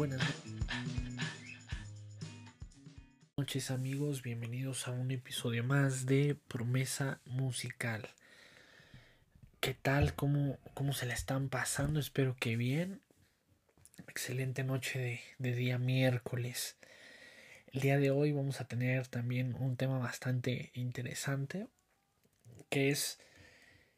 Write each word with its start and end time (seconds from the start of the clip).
Buenas 0.00 0.22
noches 3.36 3.70
amigos, 3.70 4.22
bienvenidos 4.22 4.88
a 4.88 4.92
un 4.92 5.10
episodio 5.10 5.62
más 5.62 6.06
de 6.06 6.38
Promesa 6.48 7.20
Musical. 7.26 8.08
¿Qué 9.60 9.74
tal? 9.74 10.14
¿Cómo, 10.14 10.58
cómo 10.72 10.94
se 10.94 11.04
la 11.04 11.12
están 11.12 11.50
pasando? 11.50 12.00
Espero 12.00 12.34
que 12.34 12.56
bien. 12.56 13.02
Excelente 14.08 14.64
noche 14.64 14.98
de, 14.98 15.20
de 15.36 15.54
día 15.54 15.76
miércoles. 15.76 16.78
El 17.70 17.82
día 17.82 17.98
de 17.98 18.10
hoy 18.10 18.32
vamos 18.32 18.62
a 18.62 18.68
tener 18.68 19.06
también 19.06 19.54
un 19.54 19.76
tema 19.76 19.98
bastante 19.98 20.70
interesante 20.72 21.68
que 22.70 22.88
es 22.88 23.18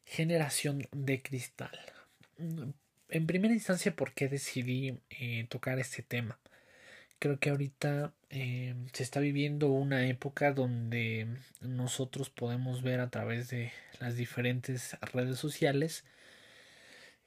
generación 0.04 0.82
de 0.90 1.22
cristal. 1.22 1.78
En 3.12 3.26
primera 3.26 3.52
instancia, 3.52 3.94
¿por 3.94 4.14
qué 4.14 4.26
decidí 4.26 4.98
eh, 5.10 5.46
tocar 5.50 5.78
este 5.78 6.02
tema? 6.02 6.40
Creo 7.18 7.38
que 7.38 7.50
ahorita 7.50 8.14
eh, 8.30 8.74
se 8.94 9.02
está 9.02 9.20
viviendo 9.20 9.68
una 9.68 10.06
época 10.06 10.52
donde 10.52 11.28
nosotros 11.60 12.30
podemos 12.30 12.80
ver 12.82 13.00
a 13.00 13.10
través 13.10 13.50
de 13.50 13.70
las 14.00 14.16
diferentes 14.16 14.96
redes 15.12 15.38
sociales 15.38 16.06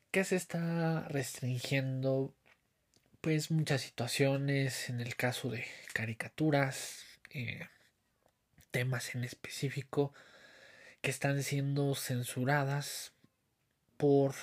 que 0.10 0.24
se 0.24 0.38
está 0.38 1.08
restringiendo 1.10 2.34
pues 3.22 3.52
muchas 3.52 3.82
situaciones 3.82 4.90
en 4.90 5.02
el 5.02 5.16
caso 5.16 5.52
de 5.52 5.66
caricaturas 5.94 7.06
eh, 7.30 7.68
temas 8.72 9.14
en 9.14 9.24
específico 9.24 10.16
que 11.02 11.12
están 11.12 11.44
siendo 11.44 11.94
censuradas 11.94 13.14
por 13.98 14.34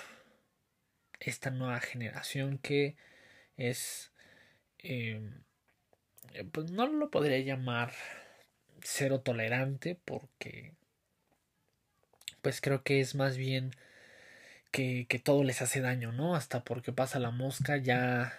esta 1.26 1.50
nueva 1.50 1.80
generación 1.80 2.58
que 2.58 2.96
es 3.56 4.12
eh, 4.80 5.20
pues 6.52 6.70
no 6.70 6.86
lo 6.86 7.10
podría 7.10 7.38
llamar 7.38 7.92
cero 8.82 9.20
tolerante 9.20 9.98
porque 10.04 10.74
pues 12.42 12.60
creo 12.60 12.82
que 12.82 13.00
es 13.00 13.14
más 13.14 13.36
bien 13.36 13.72
que, 14.72 15.06
que 15.08 15.18
todo 15.18 15.44
les 15.44 15.62
hace 15.62 15.80
daño, 15.80 16.12
¿no? 16.12 16.34
Hasta 16.34 16.64
porque 16.64 16.92
pasa 16.92 17.20
la 17.20 17.30
mosca 17.30 17.76
ya, 17.76 18.32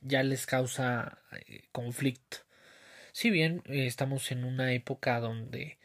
ya 0.00 0.22
les 0.22 0.46
causa 0.46 1.18
eh, 1.46 1.64
conflicto. 1.72 2.38
Si 3.12 3.30
bien 3.30 3.62
eh, 3.66 3.86
estamos 3.86 4.30
en 4.32 4.44
una 4.44 4.72
época 4.72 5.20
donde 5.20 5.78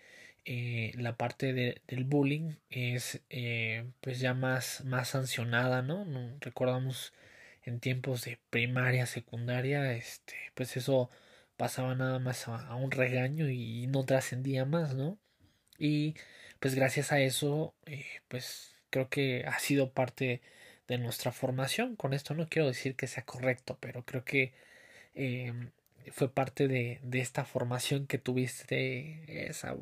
eh, 0.46 0.94
la 0.98 1.18
parte 1.18 1.54
de, 1.54 1.82
del 1.88 2.04
bullying 2.06 2.56
es 2.70 3.22
eh, 3.30 3.86
pues 4.02 4.20
ya 4.20 4.34
más, 4.36 4.86
más 4.86 5.10
sancionada, 5.10 5.82
¿no? 5.82 6.06
Recordamos 6.40 7.14
en 7.64 7.80
tiempos 7.80 8.24
de 8.26 8.40
primaria, 8.52 9.08
secundaria, 9.08 9.94
este, 9.94 10.36
pues 10.54 10.78
eso 10.78 11.10
pasaba 11.58 11.96
nada 11.96 12.20
más 12.20 12.48
a, 12.48 12.76
un 12.76 12.92
regaño 12.92 13.50
y 13.50 13.88
no 13.88 14.06
trascendía 14.06 14.66
más, 14.66 14.96
¿no? 14.96 15.18
Y 15.80 16.16
pues 16.60 16.76
gracias 16.76 17.12
a 17.12 17.20
eso, 17.22 17.76
eh, 17.88 18.06
pues 18.28 18.76
creo 18.92 19.10
que 19.10 19.46
ha 19.48 19.60
sido 19.60 19.92
parte 19.94 20.42
de 20.88 20.98
nuestra 21.00 21.32
formación. 21.32 21.96
Con 21.96 22.14
esto 22.14 22.34
no 22.36 22.48
quiero 22.50 22.68
decir 22.68 22.96
que 22.96 23.08
sea 23.08 23.26
correcto, 23.26 23.78
pero 23.82 24.06
creo 24.06 24.24
que 24.26 24.54
fue 26.12 26.30
parte 26.34 26.68
de, 26.68 27.00
de 27.04 27.20
esta 27.22 27.46
formación 27.46 28.08
que 28.08 28.18
tuviste 28.20 29.50
esa 29.50 29.76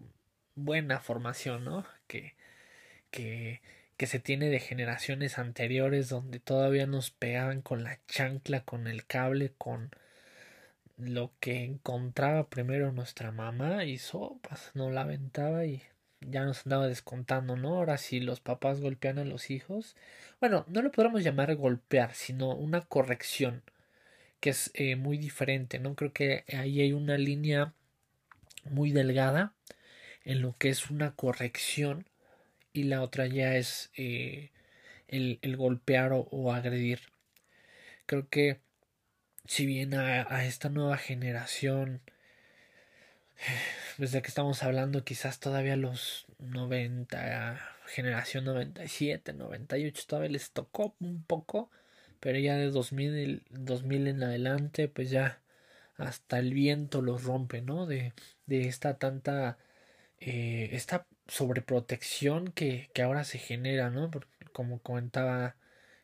buena 0.56 1.00
formación, 1.00 1.66
¿no? 1.66 1.86
Que, 2.08 2.36
que, 3.12 3.62
que 3.98 4.08
se 4.08 4.20
tiene 4.20 4.50
de 4.50 4.60
generaciones 4.60 5.40
anteriores 5.40 6.10
donde 6.10 6.40
todavía 6.40 6.88
nos 6.88 7.12
pegaban 7.12 7.62
con 7.62 7.84
la 7.84 8.00
chancla, 8.08 8.64
con 8.64 8.88
el 8.88 9.06
cable, 9.06 9.54
con 9.58 9.92
lo 10.98 11.32
que 11.40 11.64
encontraba 11.64 12.50
primero 12.50 12.92
nuestra 12.92 13.32
mamá 13.32 13.86
y 13.86 13.98
sopas, 13.98 14.72
no 14.74 14.90
la 14.92 15.02
aventaba 15.02 15.66
y 15.66 15.82
ya 16.22 16.46
nos 16.46 16.66
andaba 16.66 16.88
descontando, 16.88 17.56
¿no? 17.56 17.76
Ahora 17.76 17.98
si 17.98 18.20
los 18.20 18.40
papás 18.40 18.80
golpean 18.80 19.20
a 19.20 19.26
los 19.26 19.50
hijos, 19.50 19.96
bueno, 20.40 20.66
no 20.68 20.82
lo 20.82 20.92
podríamos 20.92 21.24
llamar 21.24 21.56
golpear, 21.56 22.14
sino 22.14 22.56
una 22.56 22.82
corrección, 22.82 23.64
que 24.40 24.52
es 24.52 24.72
eh, 24.76 24.96
muy 24.96 25.18
diferente, 25.18 25.80
¿no? 25.80 25.96
Creo 25.96 26.14
que 26.14 26.46
ahí 26.56 26.82
hay 26.82 26.94
una 26.94 27.18
línea 27.18 27.74
muy 28.70 28.92
delgada 28.92 29.54
en 30.24 30.42
lo 30.42 30.58
que 30.58 30.70
es 30.70 30.90
una 30.90 31.16
corrección 31.16 32.08
y 32.74 32.84
la 32.84 33.02
otra 33.02 33.28
ya 33.28 33.56
es 33.56 33.92
eh, 33.96 34.52
el, 35.08 35.58
golpear 35.58 36.12
o, 36.14 36.54
agredir. 36.54 37.02
Creo 38.06 38.30
que 38.30 38.62
si 39.46 39.66
bien 39.66 39.94
a, 39.94 40.26
a, 40.34 40.46
esta 40.46 40.70
nueva 40.70 40.98
generación, 40.98 42.02
desde 43.98 44.22
que 44.22 44.28
estamos 44.28 44.64
hablando 44.64 45.04
quizás 45.04 45.40
todavía 45.40 45.76
los 45.76 46.26
90, 46.40 47.60
generación 47.88 48.46
97, 48.46 49.34
98, 49.34 50.04
todavía 50.08 50.32
les 50.32 50.52
tocó 50.52 50.96
un 51.00 51.24
poco, 51.24 51.70
pero 52.20 52.40
ya 52.40 52.56
de 52.56 52.70
2000, 52.72 53.44
2000 53.50 54.08
en 54.08 54.24
adelante, 54.24 54.88
pues 54.88 55.10
ya 55.10 55.42
hasta 55.98 56.40
el 56.40 56.54
viento 56.54 57.02
los 57.02 57.24
rompe, 57.24 57.62
¿no? 57.62 57.86
De, 57.86 58.14
de 58.46 58.68
esta 58.68 58.98
tanta 58.98 59.58
eh, 60.26 60.70
esta 60.72 61.06
sobreprotección 61.28 62.52
que, 62.54 62.90
que 62.94 63.02
ahora 63.02 63.26
se 63.26 63.40
genera, 63.40 63.90
¿no? 63.90 64.10
Como 64.54 64.80
comentaba, 64.82 65.58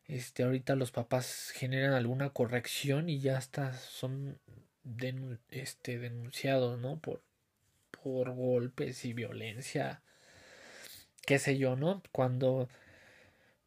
este, 0.08 0.44
ahorita 0.44 0.76
los 0.76 0.92
papás 0.92 1.52
generan 1.56 1.94
alguna 1.94 2.32
corrección 2.32 3.10
y 3.10 3.22
ya 3.22 3.38
hasta 3.38 3.74
son 3.74 4.38
este, 5.52 6.00
denunciados, 6.00 6.80
¿no? 6.80 7.00
Por, 7.00 7.24
por 8.04 8.32
golpes 8.32 9.06
y 9.06 9.14
violencia, 9.14 10.02
qué 11.26 11.40
sé 11.40 11.58
yo, 11.58 11.78
¿no? 11.78 12.04
Cuando, 12.12 12.68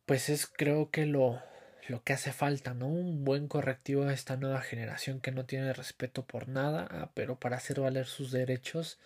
pues 0.04 0.28
es 0.28 0.46
creo 0.46 0.90
que 0.90 1.06
lo, 1.06 1.40
lo 1.88 2.02
que 2.02 2.12
hace 2.12 2.32
falta, 2.32 2.74
¿no? 2.74 2.88
Un 2.88 3.24
buen 3.24 3.48
correctivo 3.48 4.04
a 4.04 4.12
esta 4.12 4.36
nueva 4.36 4.60
generación 4.60 5.20
que 5.20 5.32
no 5.32 5.46
tiene 5.46 5.72
respeto 5.72 6.26
por 6.26 6.48
nada, 6.48 6.86
ah, 6.90 7.10
pero 7.14 7.38
para 7.38 7.56
hacer 7.56 7.80
valer 7.80 8.06
sus 8.06 8.32
derechos, 8.32 8.98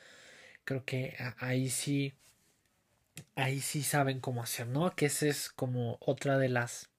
creo 0.67 0.85
que 0.85 1.17
ahí 1.39 1.71
sí 1.71 2.13
ahí 3.37 3.61
sí 3.61 3.83
saben 3.83 4.21
cómo 4.21 4.43
hacer, 4.43 4.67
¿no? 4.67 4.95
Que 4.95 5.07
esa 5.07 5.27
es 5.27 5.49
como 5.51 5.97
otra 6.01 6.39
de 6.39 6.49
las 6.51 6.91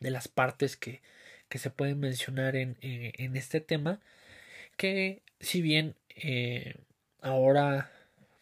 de 0.00 0.10
las 0.10 0.28
partes 0.28 0.76
que, 0.76 1.02
que 1.48 1.58
se 1.58 1.70
pueden 1.70 2.00
mencionar 2.00 2.56
en, 2.56 2.76
eh, 2.82 3.12
en 3.18 3.36
este 3.36 3.60
tema 3.60 4.00
que 4.76 5.22
si 5.40 5.62
bien 5.62 5.96
eh, 6.16 6.76
ahora 7.22 7.92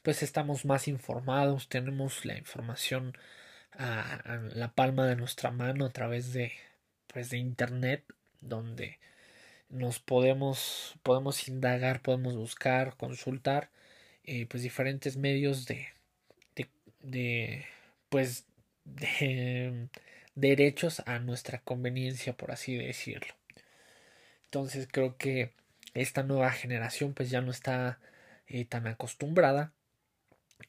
pues 0.02 0.22
estamos 0.22 0.64
más 0.64 0.88
informados 0.88 1.68
tenemos 1.68 2.24
la 2.24 2.38
información 2.38 3.16
a, 3.72 4.14
a, 4.14 4.36
la 4.54 4.72
palma 4.74 5.06
de 5.06 5.16
nuestra 5.16 5.50
mano 5.50 5.86
a 5.86 5.90
través 5.90 6.32
de 6.32 6.52
pues 7.08 7.30
de 7.30 7.38
internet 7.38 8.04
donde 8.40 8.98
nos 9.68 10.00
podemos 10.00 10.94
podemos 11.02 11.48
indagar 11.48 12.02
podemos 12.02 12.34
buscar 12.36 12.96
consultar 12.96 13.70
eh, 14.24 14.46
pues 14.46 14.62
diferentes 14.62 15.16
medios 15.16 15.66
de, 15.66 15.88
de, 17.00 17.64
pues 18.08 18.46
de 18.84 19.88
derechos 20.34 21.02
a 21.06 21.18
nuestra 21.18 21.58
conveniencia 21.60 22.36
por 22.36 22.52
así 22.52 22.76
decirlo. 22.76 23.34
Entonces 24.44 24.86
creo 24.90 25.16
que 25.16 25.52
esta 25.94 26.22
nueva 26.22 26.50
generación 26.52 27.12
pues 27.14 27.30
ya 27.30 27.40
no 27.40 27.50
está 27.50 27.98
eh, 28.46 28.64
tan 28.64 28.86
acostumbrada 28.86 29.72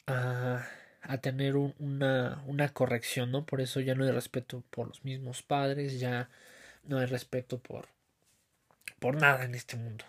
a, 0.08 0.66
a 1.02 1.18
tener 1.18 1.56
un, 1.58 1.76
una, 1.80 2.42
una 2.48 2.70
corrección 2.70 3.32
no 3.32 3.46
por 3.46 3.60
eso 3.62 3.80
ya 3.82 3.96
no 3.96 4.06
hay 4.06 4.12
respeto 4.12 4.64
por 4.70 4.88
los 4.88 5.04
mismos 5.04 5.44
padres 5.44 6.00
ya 6.00 6.30
no 6.86 7.00
hay 7.00 7.06
respeto 7.08 7.60
por 7.60 7.88
por 9.00 9.16
nada 9.16 9.46
en 9.46 9.54
este 9.54 9.76
mundo. 9.76 10.04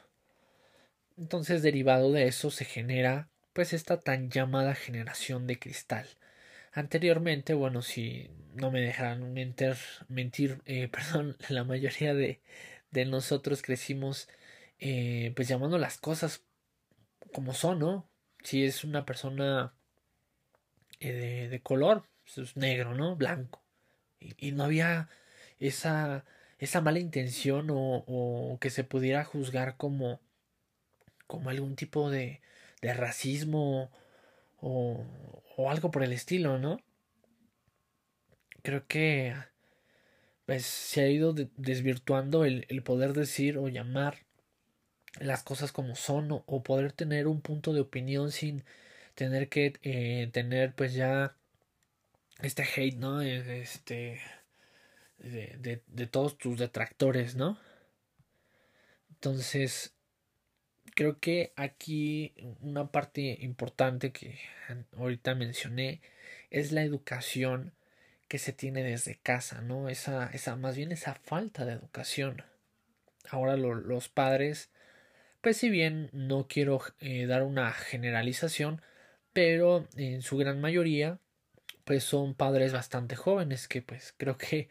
Entonces 1.16 1.62
derivado 1.62 2.12
de 2.12 2.26
eso 2.28 2.50
se 2.50 2.64
genera 2.64 3.28
pues 3.54 3.72
esta 3.72 4.00
tan 4.00 4.30
llamada 4.30 4.74
generación 4.74 5.46
de 5.46 5.58
cristal. 5.58 6.08
Anteriormente, 6.72 7.54
bueno, 7.54 7.82
si 7.82 8.30
no 8.54 8.70
me 8.70 8.80
dejarán 8.80 9.32
mentir, 10.08 10.60
eh, 10.66 10.88
perdón, 10.92 11.36
la 11.48 11.64
mayoría 11.64 12.14
de, 12.14 12.40
de 12.90 13.04
nosotros 13.06 13.62
crecimos 13.62 14.28
eh, 14.80 15.32
pues 15.36 15.48
llamando 15.48 15.78
las 15.78 15.98
cosas 15.98 16.42
como 17.32 17.54
son, 17.54 17.78
¿no? 17.80 18.08
Si 18.42 18.64
es 18.64 18.84
una 18.84 19.06
persona 19.06 19.74
eh, 21.00 21.12
de, 21.12 21.48
de, 21.48 21.62
color, 21.62 22.08
pues 22.24 22.38
es 22.38 22.56
negro, 22.56 22.94
¿no? 22.94 23.16
Blanco. 23.16 23.62
Y, 24.20 24.48
y, 24.48 24.52
no 24.52 24.64
había 24.64 25.08
esa, 25.60 26.24
esa 26.58 26.80
mala 26.80 26.98
intención 27.00 27.70
o, 27.70 28.04
o 28.06 28.58
que 28.60 28.70
se 28.70 28.84
pudiera 28.84 29.24
juzgar 29.24 29.76
como, 29.76 30.20
como 31.26 31.50
algún 31.50 31.76
tipo 31.76 32.10
de, 32.10 32.40
de 32.84 32.92
racismo 32.92 33.90
o, 34.60 35.02
o, 35.56 35.70
algo 35.70 35.90
por 35.90 36.02
el 36.02 36.12
estilo, 36.12 36.58
¿no? 36.58 36.78
Creo 38.62 38.86
que 38.86 39.34
pues 40.44 40.66
se 40.66 41.02
ha 41.02 41.08
ido 41.08 41.32
desvirtuando 41.56 42.44
el, 42.44 42.66
el, 42.68 42.82
poder 42.82 43.14
decir 43.14 43.56
o 43.56 43.68
llamar 43.68 44.18
las 45.18 45.42
cosas 45.42 45.72
como 45.72 45.94
son 45.94 46.30
o, 46.30 46.62
poder 46.62 46.92
tener 46.92 47.26
un 47.26 47.40
punto 47.40 47.72
de 47.72 47.80
opinión 47.80 48.30
sin 48.30 48.64
tener 49.14 49.48
que 49.48 49.72
eh, 49.82 50.28
tener 50.32 50.74
pues 50.74 50.92
ya 50.92 51.36
este 52.42 52.64
hate, 52.64 52.96
¿no? 52.98 53.22
Este 53.22 54.20
de, 55.18 55.56
de, 55.58 55.82
de 55.86 56.06
todos 56.06 56.36
tus 56.36 56.58
detractores, 56.58 57.34
¿no? 57.34 57.58
Entonces, 59.10 59.94
creo 60.94 61.18
que 61.20 61.52
aquí 61.56 62.32
una 62.60 62.90
parte 62.90 63.38
importante 63.40 64.12
que 64.12 64.38
ahorita 64.96 65.34
mencioné 65.34 66.00
es 66.50 66.72
la 66.72 66.82
educación 66.82 67.72
que 68.28 68.38
se 68.38 68.52
tiene 68.52 68.82
desde 68.82 69.18
casa, 69.22 69.60
¿no? 69.60 69.88
Esa, 69.88 70.30
esa, 70.32 70.56
más 70.56 70.76
bien 70.76 70.92
esa 70.92 71.14
falta 71.14 71.64
de 71.64 71.72
educación. 71.72 72.42
Ahora 73.28 73.56
los 73.56 74.08
padres, 74.08 74.70
pues 75.40 75.56
si 75.56 75.70
bien 75.70 76.10
no 76.12 76.46
quiero 76.48 76.80
eh, 77.00 77.26
dar 77.26 77.42
una 77.42 77.72
generalización, 77.72 78.82
pero 79.32 79.88
en 79.96 80.22
su 80.22 80.36
gran 80.36 80.60
mayoría, 80.60 81.18
pues 81.84 82.04
son 82.04 82.34
padres 82.34 82.72
bastante 82.72 83.16
jóvenes 83.16 83.68
que 83.68 83.82
pues 83.82 84.14
creo 84.16 84.38
que 84.38 84.68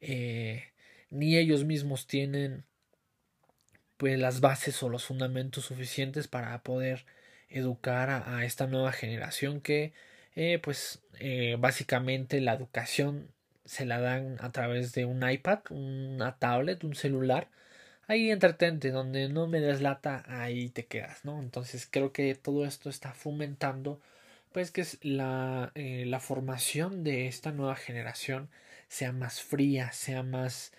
eh, 0.00 0.64
ni 1.10 1.36
ellos 1.36 1.64
mismos 1.64 2.06
tienen 2.06 2.64
pues 3.96 4.18
las 4.18 4.40
bases 4.40 4.82
o 4.82 4.88
los 4.88 5.04
fundamentos 5.04 5.66
suficientes 5.66 6.28
para 6.28 6.62
poder 6.62 7.04
educar 7.48 8.10
a 8.10 8.44
esta 8.44 8.66
nueva 8.66 8.92
generación 8.92 9.60
que 9.60 9.92
eh, 10.36 10.58
pues 10.62 11.02
eh, 11.20 11.56
básicamente 11.58 12.40
la 12.40 12.54
educación 12.54 13.28
se 13.64 13.86
la 13.86 14.00
dan 14.00 14.36
a 14.40 14.52
través 14.52 14.92
de 14.92 15.04
un 15.04 15.28
iPad, 15.28 15.60
una 15.70 16.38
tablet, 16.38 16.84
un 16.84 16.94
celular. 16.94 17.48
Ahí 18.08 18.30
entretente, 18.30 18.90
donde 18.90 19.28
no 19.28 19.46
me 19.46 19.60
deslata, 19.60 20.24
ahí 20.28 20.68
te 20.70 20.86
quedas, 20.86 21.24
¿no? 21.24 21.40
Entonces 21.40 21.88
creo 21.90 22.12
que 22.12 22.34
todo 22.34 22.66
esto 22.66 22.90
está 22.90 23.14
fomentando, 23.14 24.00
pues 24.52 24.70
que 24.70 24.84
la, 25.02 25.72
eh, 25.74 26.04
la 26.06 26.20
formación 26.20 27.04
de 27.04 27.28
esta 27.28 27.52
nueva 27.52 27.76
generación 27.76 28.50
sea 28.88 29.12
más 29.12 29.40
fría, 29.42 29.92
sea 29.92 30.22
más, 30.22 30.72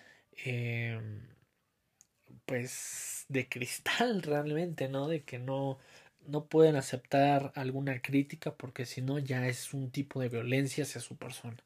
pues, 2.46 3.26
de 3.30 3.48
cristal 3.50 4.22
realmente, 4.24 4.90
¿no? 4.90 5.08
De 5.08 5.24
que 5.24 5.40
no, 5.40 5.80
no 6.28 6.48
pueden 6.48 6.76
aceptar 6.76 7.52
alguna 7.56 8.02
crítica 8.02 8.56
porque 8.56 8.86
si 8.86 9.02
no 9.02 9.20
ya 9.20 9.48
es 9.48 9.74
un 9.74 9.92
tipo 9.92 10.20
de 10.22 10.30
violencia 10.30 10.84
hacia 10.84 11.02
su 11.02 11.18
persona. 11.18 11.58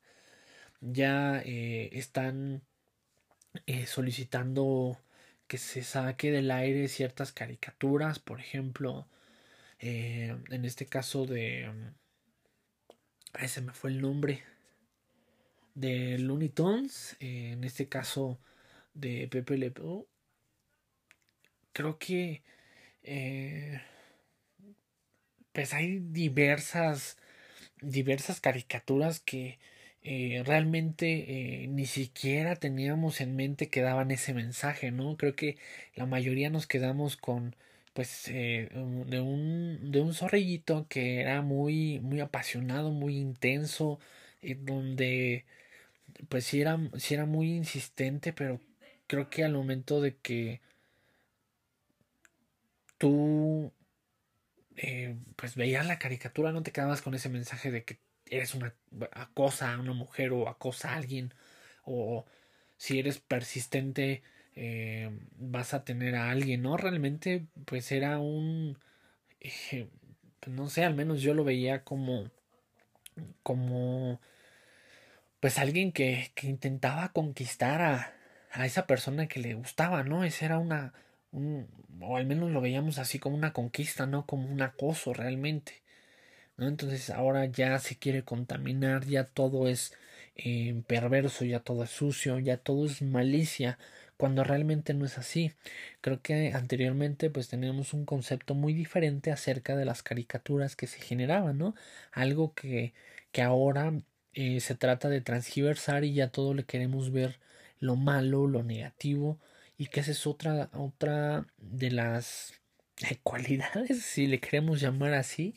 Ya 0.82 1.42
eh, 1.46 1.90
están 1.94 2.64
eh, 3.66 3.86
solicitando 3.88 4.98
que 5.48 5.58
se 5.58 5.84
saque 5.84 6.32
del 6.32 6.52
aire 6.52 6.88
ciertas 6.88 7.32
caricaturas, 7.34 8.20
por 8.20 8.40
ejemplo, 8.40 9.08
eh, 9.80 10.38
en 10.50 10.66
este 10.66 10.86
caso 10.88 11.26
de... 11.26 11.72
Ay, 13.34 13.48
se 13.48 13.62
me 13.62 13.74
fue 13.74 13.92
el 13.92 14.02
nombre. 14.02 14.44
De 15.76 16.18
Looney 16.20 16.50
Tunes, 16.50 17.16
en 17.20 17.64
este 17.64 17.88
caso 17.88 18.40
de 18.94 19.28
Pepe 19.30 19.58
Le 19.58 19.72
Creo 21.74 21.98
que 21.98 22.44
pues 25.52 25.74
hay 25.74 26.00
diversas, 26.00 27.18
diversas 27.82 28.42
caricaturas 28.42 29.20
que 29.20 29.60
eh, 30.04 30.44
realmente 30.46 31.64
eh, 31.64 31.68
ni 31.68 31.86
siquiera 31.86 32.56
teníamos 32.58 33.22
en 33.22 33.36
mente 33.36 33.70
que 33.70 33.82
daban 33.82 34.12
ese 34.12 34.34
mensaje, 34.34 34.92
¿no? 34.92 35.18
Creo 35.18 35.36
que 35.36 35.58
la 35.96 36.06
mayoría 36.06 36.50
nos 36.50 36.68
quedamos 36.68 37.18
con 37.18 37.56
pues 37.94 38.28
eh, 38.30 38.70
de 39.08 39.22
un 39.22 39.92
de 39.92 40.02
un 40.02 40.14
zorrillito 40.14 40.88
que 40.90 41.22
era 41.22 41.42
muy 41.42 42.00
muy 42.02 42.20
apasionado 42.22 42.92
muy 42.92 43.18
intenso 43.18 44.00
donde 44.60 45.46
pues 46.30 46.46
sí 46.46 46.62
era 46.62 46.78
sí 46.98 47.14
era 47.16 47.26
muy 47.26 47.54
insistente 47.56 48.34
pero 48.34 48.60
creo 49.08 49.30
que 49.30 49.44
al 49.44 49.54
momento 49.54 50.02
de 50.02 50.16
que 50.18 50.62
tú 53.00 53.74
eh, 54.78 55.18
pues 55.36 55.56
veías 55.56 55.88
la 55.88 56.00
caricatura, 56.00 56.52
no 56.52 56.64
te 56.64 56.72
quedabas 56.72 57.02
con 57.02 57.16
ese 57.16 57.30
mensaje 57.30 57.72
de 57.72 57.84
que 57.84 58.00
eres 58.28 58.54
una 58.56 58.76
acosa 59.12 59.74
a 59.74 59.80
una 59.80 59.94
mujer 59.94 60.32
o 60.32 60.48
acosa 60.48 60.94
a 60.94 60.96
alguien, 60.98 61.34
o 61.84 62.26
si 62.78 63.00
eres 63.00 63.20
persistente 63.20 64.24
eh, 64.56 65.10
vas 65.38 65.74
a 65.74 65.84
tener 65.84 66.16
a 66.16 66.32
alguien, 66.32 66.62
¿no? 66.62 66.78
Realmente, 66.78 67.48
pues 67.66 67.92
era 67.92 68.20
un, 68.20 68.78
eh, 69.42 69.90
pues 70.40 70.56
no 70.56 70.70
sé, 70.70 70.86
al 70.86 70.96
menos 70.96 71.22
yo 71.22 71.34
lo 71.34 71.44
veía 71.44 71.84
como, 71.84 72.32
como, 73.44 74.20
pues 75.40 75.58
alguien 75.60 75.92
que, 75.92 76.32
que 76.36 76.48
intentaba 76.48 77.12
conquistar 77.14 77.82
a, 77.82 78.14
a 78.52 78.66
esa 78.66 78.88
persona 78.88 79.28
que 79.28 79.40
le 79.40 79.54
gustaba, 79.54 80.04
¿no? 80.04 80.24
Esa 80.24 80.46
era 80.46 80.60
una, 80.60 80.94
o 81.32 82.18
al 82.18 82.26
menos 82.26 82.52
lo 82.52 82.62
veíamos 82.62 82.98
así 83.00 83.20
como 83.20 83.36
una 83.36 83.54
conquista, 83.54 84.06
no 84.06 84.26
como 84.26 84.50
un 84.52 84.62
acoso 84.62 85.14
realmente. 85.14 85.82
Entonces 86.58 87.10
ahora 87.10 87.46
ya 87.46 87.80
se 87.80 87.98
quiere 87.98 88.24
contaminar, 88.24 89.06
ya 89.06 89.26
todo 89.26 89.68
es 89.68 89.94
eh, 90.36 90.84
perverso, 90.88 91.46
ya 91.46 91.62
todo 91.62 91.84
es 91.84 91.90
sucio, 91.92 92.40
ya 92.40 92.58
todo 92.58 92.86
es 92.86 93.02
malicia, 93.02 93.80
cuando 94.18 94.44
realmente 94.44 94.94
no 94.94 95.06
es 95.06 95.18
así. 95.18 95.54
Creo 96.02 96.22
que 96.22 96.52
anteriormente 96.54 97.30
pues 97.30 97.48
teníamos 97.50 97.94
un 97.94 98.06
concepto 98.06 98.56
muy 98.56 98.74
diferente 98.74 99.32
acerca 99.32 99.76
de 99.78 99.86
las 99.86 100.04
caricaturas 100.04 100.76
que 100.76 100.88
se 100.88 101.00
generaban, 101.02 101.58
¿no? 101.58 101.76
Algo 102.12 102.54
que, 102.54 102.94
que 103.32 103.42
ahora 103.42 103.94
eh, 104.34 104.60
se 104.60 104.76
trata 104.76 105.10
de 105.10 105.22
transgiversar 105.22 106.04
y 106.04 106.14
ya 106.14 106.30
todo 106.32 106.54
le 106.54 106.66
queremos 106.66 107.12
ver 107.12 107.40
lo 107.80 107.96
malo, 107.96 108.48
lo 108.48 108.64
negativo, 108.64 109.40
y 109.80 109.88
que 109.88 110.02
esa 110.02 110.12
es 110.12 110.28
otra, 110.28 110.70
otra 110.74 111.48
de 111.58 111.90
las 111.90 112.54
cualidades, 113.24 114.04
si 114.04 114.28
le 114.28 114.40
queremos 114.40 114.82
llamar 114.82 115.14
así, 115.14 115.56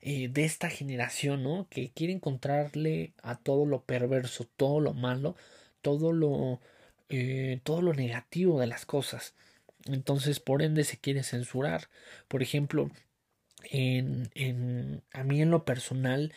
eh, 0.00 0.28
de 0.28 0.44
esta 0.44 0.70
generación, 0.70 1.42
¿no? 1.42 1.68
Que 1.68 1.90
quiere 1.90 2.12
encontrarle 2.12 3.12
a 3.22 3.36
todo 3.36 3.66
lo 3.66 3.82
perverso, 3.84 4.48
todo 4.56 4.80
lo 4.80 4.94
malo, 4.94 5.36
todo 5.82 6.12
lo, 6.12 6.60
eh, 7.08 7.60
todo 7.64 7.82
lo 7.82 7.92
negativo 7.92 8.60
de 8.60 8.68
las 8.68 8.86
cosas. 8.86 9.34
Entonces, 9.86 10.38
por 10.40 10.62
ende, 10.62 10.84
se 10.84 10.98
quiere 10.98 11.24
censurar. 11.24 11.88
Por 12.28 12.42
ejemplo, 12.42 12.90
en, 13.64 14.30
en, 14.34 15.02
a 15.12 15.24
mí 15.24 15.42
en 15.42 15.50
lo 15.50 15.64
personal, 15.64 16.32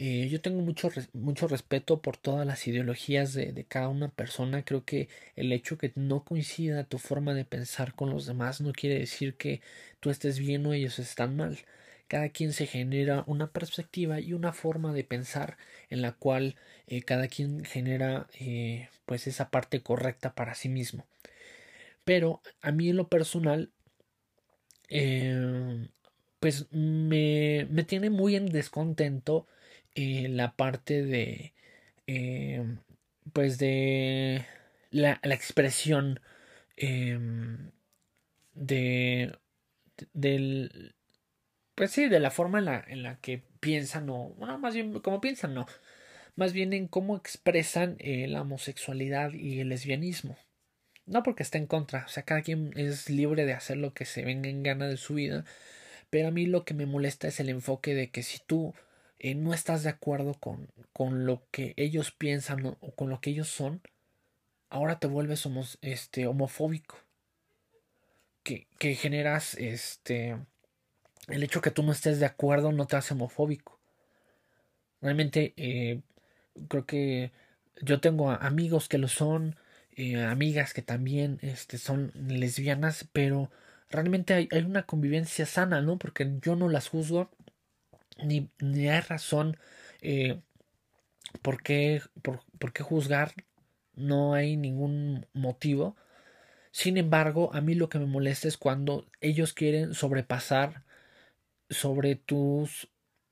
eh, 0.00 0.28
yo 0.28 0.40
tengo 0.40 0.60
mucho, 0.60 0.90
mucho 1.12 1.48
respeto 1.48 2.00
por 2.00 2.16
todas 2.16 2.46
las 2.46 2.68
ideologías 2.68 3.34
de, 3.34 3.64
cada 3.68 3.88
una 3.88 4.08
persona. 4.08 4.64
Creo 4.64 4.84
que 4.84 5.08
el 5.34 5.50
hecho 5.52 5.76
que 5.76 5.90
no 5.96 6.24
coincida 6.24 6.84
tu 6.84 6.98
forma 6.98 7.34
de 7.34 7.44
pensar 7.44 7.94
con 7.94 8.10
los 8.10 8.24
demás 8.24 8.60
no 8.60 8.72
quiere 8.72 8.96
decir 9.00 9.34
que 9.34 9.60
tú 9.98 10.10
estés 10.10 10.38
bien 10.38 10.64
o 10.66 10.72
ellos 10.72 11.00
están 11.00 11.34
mal. 11.36 11.58
Cada 12.06 12.28
quien 12.28 12.52
se 12.52 12.66
genera 12.66 13.24
una 13.26 13.48
perspectiva 13.50 14.20
y 14.20 14.34
una 14.34 14.52
forma 14.52 14.92
de 14.92 15.02
pensar 15.02 15.58
en 15.90 16.00
la 16.02 16.12
cual 16.12 16.54
eh, 16.86 17.02
cada 17.02 17.26
quien 17.26 17.64
genera 17.64 18.28
eh, 18.38 18.88
pues 19.04 19.26
esa 19.26 19.50
parte 19.50 19.82
correcta 19.82 20.32
para 20.34 20.54
sí 20.54 20.68
mismo. 20.68 21.06
Pero 22.04 22.40
a 22.62 22.70
mí 22.72 22.88
en 22.90 22.96
lo 22.96 23.08
personal 23.08 23.72
pues 26.40 26.66
me, 26.70 27.66
me 27.70 27.84
tiene 27.84 28.10
muy 28.10 28.36
en 28.36 28.46
descontento 28.46 29.46
eh, 29.98 30.28
la 30.28 30.52
parte 30.54 31.02
de 31.02 31.54
eh, 32.06 32.64
pues 33.32 33.58
de 33.58 34.46
la, 34.90 35.20
la 35.24 35.34
expresión 35.34 36.20
eh, 36.76 37.18
de 38.54 39.36
del 40.12 40.94
pues 41.74 41.90
sí 41.92 42.08
de 42.08 42.20
la 42.20 42.30
forma 42.30 42.58
en 42.60 42.64
la, 42.66 42.84
en 42.86 43.02
la 43.02 43.16
que 43.20 43.42
piensan 43.60 44.08
o 44.10 44.30
bueno 44.38 44.58
más 44.58 44.74
bien 44.74 45.00
como 45.00 45.20
piensan 45.20 45.54
no. 45.54 45.66
Más 46.36 46.52
bien 46.52 46.72
en 46.72 46.88
cómo 46.88 47.16
expresan 47.16 47.96
eh, 47.98 48.28
la 48.28 48.42
homosexualidad 48.42 49.32
y 49.32 49.60
el 49.60 49.70
lesbianismo. 49.70 50.38
No 51.06 51.24
porque 51.24 51.42
esté 51.42 51.58
en 51.58 51.66
contra 51.66 52.04
o 52.06 52.08
sea 52.08 52.24
cada 52.24 52.42
quien 52.42 52.72
es 52.76 53.10
libre 53.10 53.46
de 53.46 53.54
hacer 53.54 53.78
lo 53.78 53.94
que 53.94 54.04
se 54.04 54.24
venga 54.24 54.48
en 54.48 54.62
gana 54.62 54.88
de 54.88 54.96
su 54.98 55.14
vida 55.14 55.44
pero 56.10 56.28
a 56.28 56.30
mí 56.32 56.46
lo 56.46 56.64
que 56.64 56.74
me 56.74 56.86
molesta 56.86 57.28
es 57.28 57.40
el 57.40 57.48
enfoque 57.50 57.94
de 57.94 58.10
que 58.10 58.22
si 58.22 58.38
tú 58.46 58.74
eh, 59.18 59.34
no 59.34 59.54
estás 59.54 59.82
de 59.82 59.90
acuerdo 59.90 60.34
con, 60.34 60.68
con 60.92 61.26
lo 61.26 61.42
que 61.50 61.74
ellos 61.76 62.12
piensan 62.12 62.66
o, 62.66 62.76
con 62.94 63.10
lo 63.10 63.20
que 63.20 63.30
ellos 63.30 63.48
son, 63.48 63.80
ahora 64.70 64.98
te 64.98 65.06
vuelves 65.06 65.48
este, 65.82 66.26
homofóbico. 66.26 66.96
Que, 68.44 68.66
que 68.78 68.94
generas 68.94 69.54
este 69.54 70.36
el 71.28 71.42
hecho 71.42 71.60
que 71.60 71.70
tú 71.70 71.82
no 71.82 71.92
estés 71.92 72.20
de 72.20 72.26
acuerdo 72.26 72.72
no 72.72 72.86
te 72.86 72.96
hace 72.96 73.14
homofóbico. 73.14 73.78
Realmente 75.00 75.54
eh, 75.56 76.00
creo 76.68 76.86
que 76.86 77.32
yo 77.80 78.00
tengo 78.00 78.30
amigos 78.30 78.88
que 78.88 78.98
lo 78.98 79.08
son, 79.08 79.56
eh, 79.92 80.22
amigas 80.24 80.74
que 80.74 80.82
también 80.82 81.38
este, 81.42 81.78
son 81.78 82.12
lesbianas, 82.14 83.08
pero 83.12 83.50
realmente 83.90 84.34
hay, 84.34 84.48
hay, 84.50 84.62
una 84.62 84.84
convivencia 84.84 85.46
sana, 85.46 85.80
¿no? 85.82 85.98
Porque 85.98 86.38
yo 86.42 86.56
no 86.56 86.68
las 86.68 86.88
juzgo, 86.88 87.30
ni, 88.18 88.50
ni 88.60 88.88
hay 88.88 89.00
razón 89.00 89.56
eh, 90.00 90.40
por, 91.42 91.62
qué, 91.62 92.02
por, 92.22 92.40
por 92.58 92.72
qué 92.72 92.82
juzgar, 92.82 93.32
no 93.94 94.34
hay 94.34 94.56
ningún 94.56 95.26
motivo. 95.32 95.96
Sin 96.70 96.96
embargo, 96.96 97.50
a 97.54 97.60
mí 97.60 97.74
lo 97.74 97.88
que 97.88 97.98
me 97.98 98.06
molesta 98.06 98.48
es 98.48 98.56
cuando 98.56 99.06
ellos 99.20 99.52
quieren 99.52 99.94
sobrepasar 99.94 100.84
sobre 101.70 102.16
tus 102.16 102.88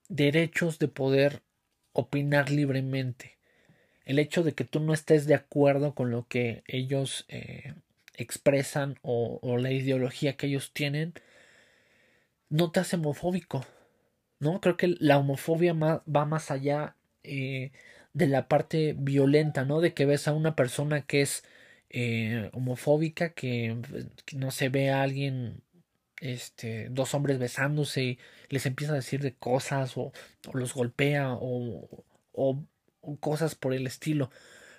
derechos 0.09 0.79
de 0.79 0.87
poder 0.87 1.43
opinar 1.93 2.51
libremente. 2.51 3.37
El 4.05 4.19
hecho 4.19 4.43
de 4.43 4.53
que 4.53 4.63
tú 4.63 4.79
no 4.79 4.93
estés 4.93 5.25
de 5.25 5.35
acuerdo 5.35 5.93
con 5.93 6.11
lo 6.11 6.27
que 6.27 6.63
ellos 6.67 7.25
eh, 7.27 7.73
expresan 8.13 8.97
o, 9.01 9.57
la 9.57 9.71
ideología 9.71 10.37
que 10.37 10.47
ellos 10.47 10.71
tienen, 10.73 11.13
no 12.49 12.71
te 12.71 12.79
hace 12.79 12.95
homofóbico. 12.95 13.65
¿No? 14.39 14.61
Creo 14.61 14.77
que 14.77 14.95
la 14.99 15.17
homofobia 15.17 15.73
va 15.73 16.25
más 16.25 16.51
allá 16.51 16.95
eh, 17.23 17.71
de 18.13 18.27
la 18.27 18.47
parte 18.47 18.95
violenta, 18.97 19.65
¿no? 19.65 19.81
De 19.81 19.93
que 19.93 20.05
ves 20.05 20.27
a 20.27 20.33
una 20.33 20.55
persona 20.55 21.01
que 21.05 21.21
es 21.21 21.43
eh, 21.89 22.49
homofóbica, 22.53 23.33
que, 23.33 23.77
no 24.35 24.51
se 24.51 24.69
ve 24.69 24.89
a 24.91 25.03
alguien 25.03 25.61
este, 26.21 26.89
dos 26.89 27.13
hombres 27.13 27.39
besándose 27.39 28.03
y 28.03 28.19
les 28.49 28.65
empieza 28.65 28.93
a 28.93 28.97
decir 28.97 29.21
de 29.21 29.35
cosas 29.35 29.97
o, 29.97 30.11
los 30.53 30.73
golpea 30.73 31.33
o, 31.33 32.05
o, 32.33 32.65
cosas 33.19 33.55
por 33.55 33.73
el 33.73 33.87
estilo. 33.87 34.31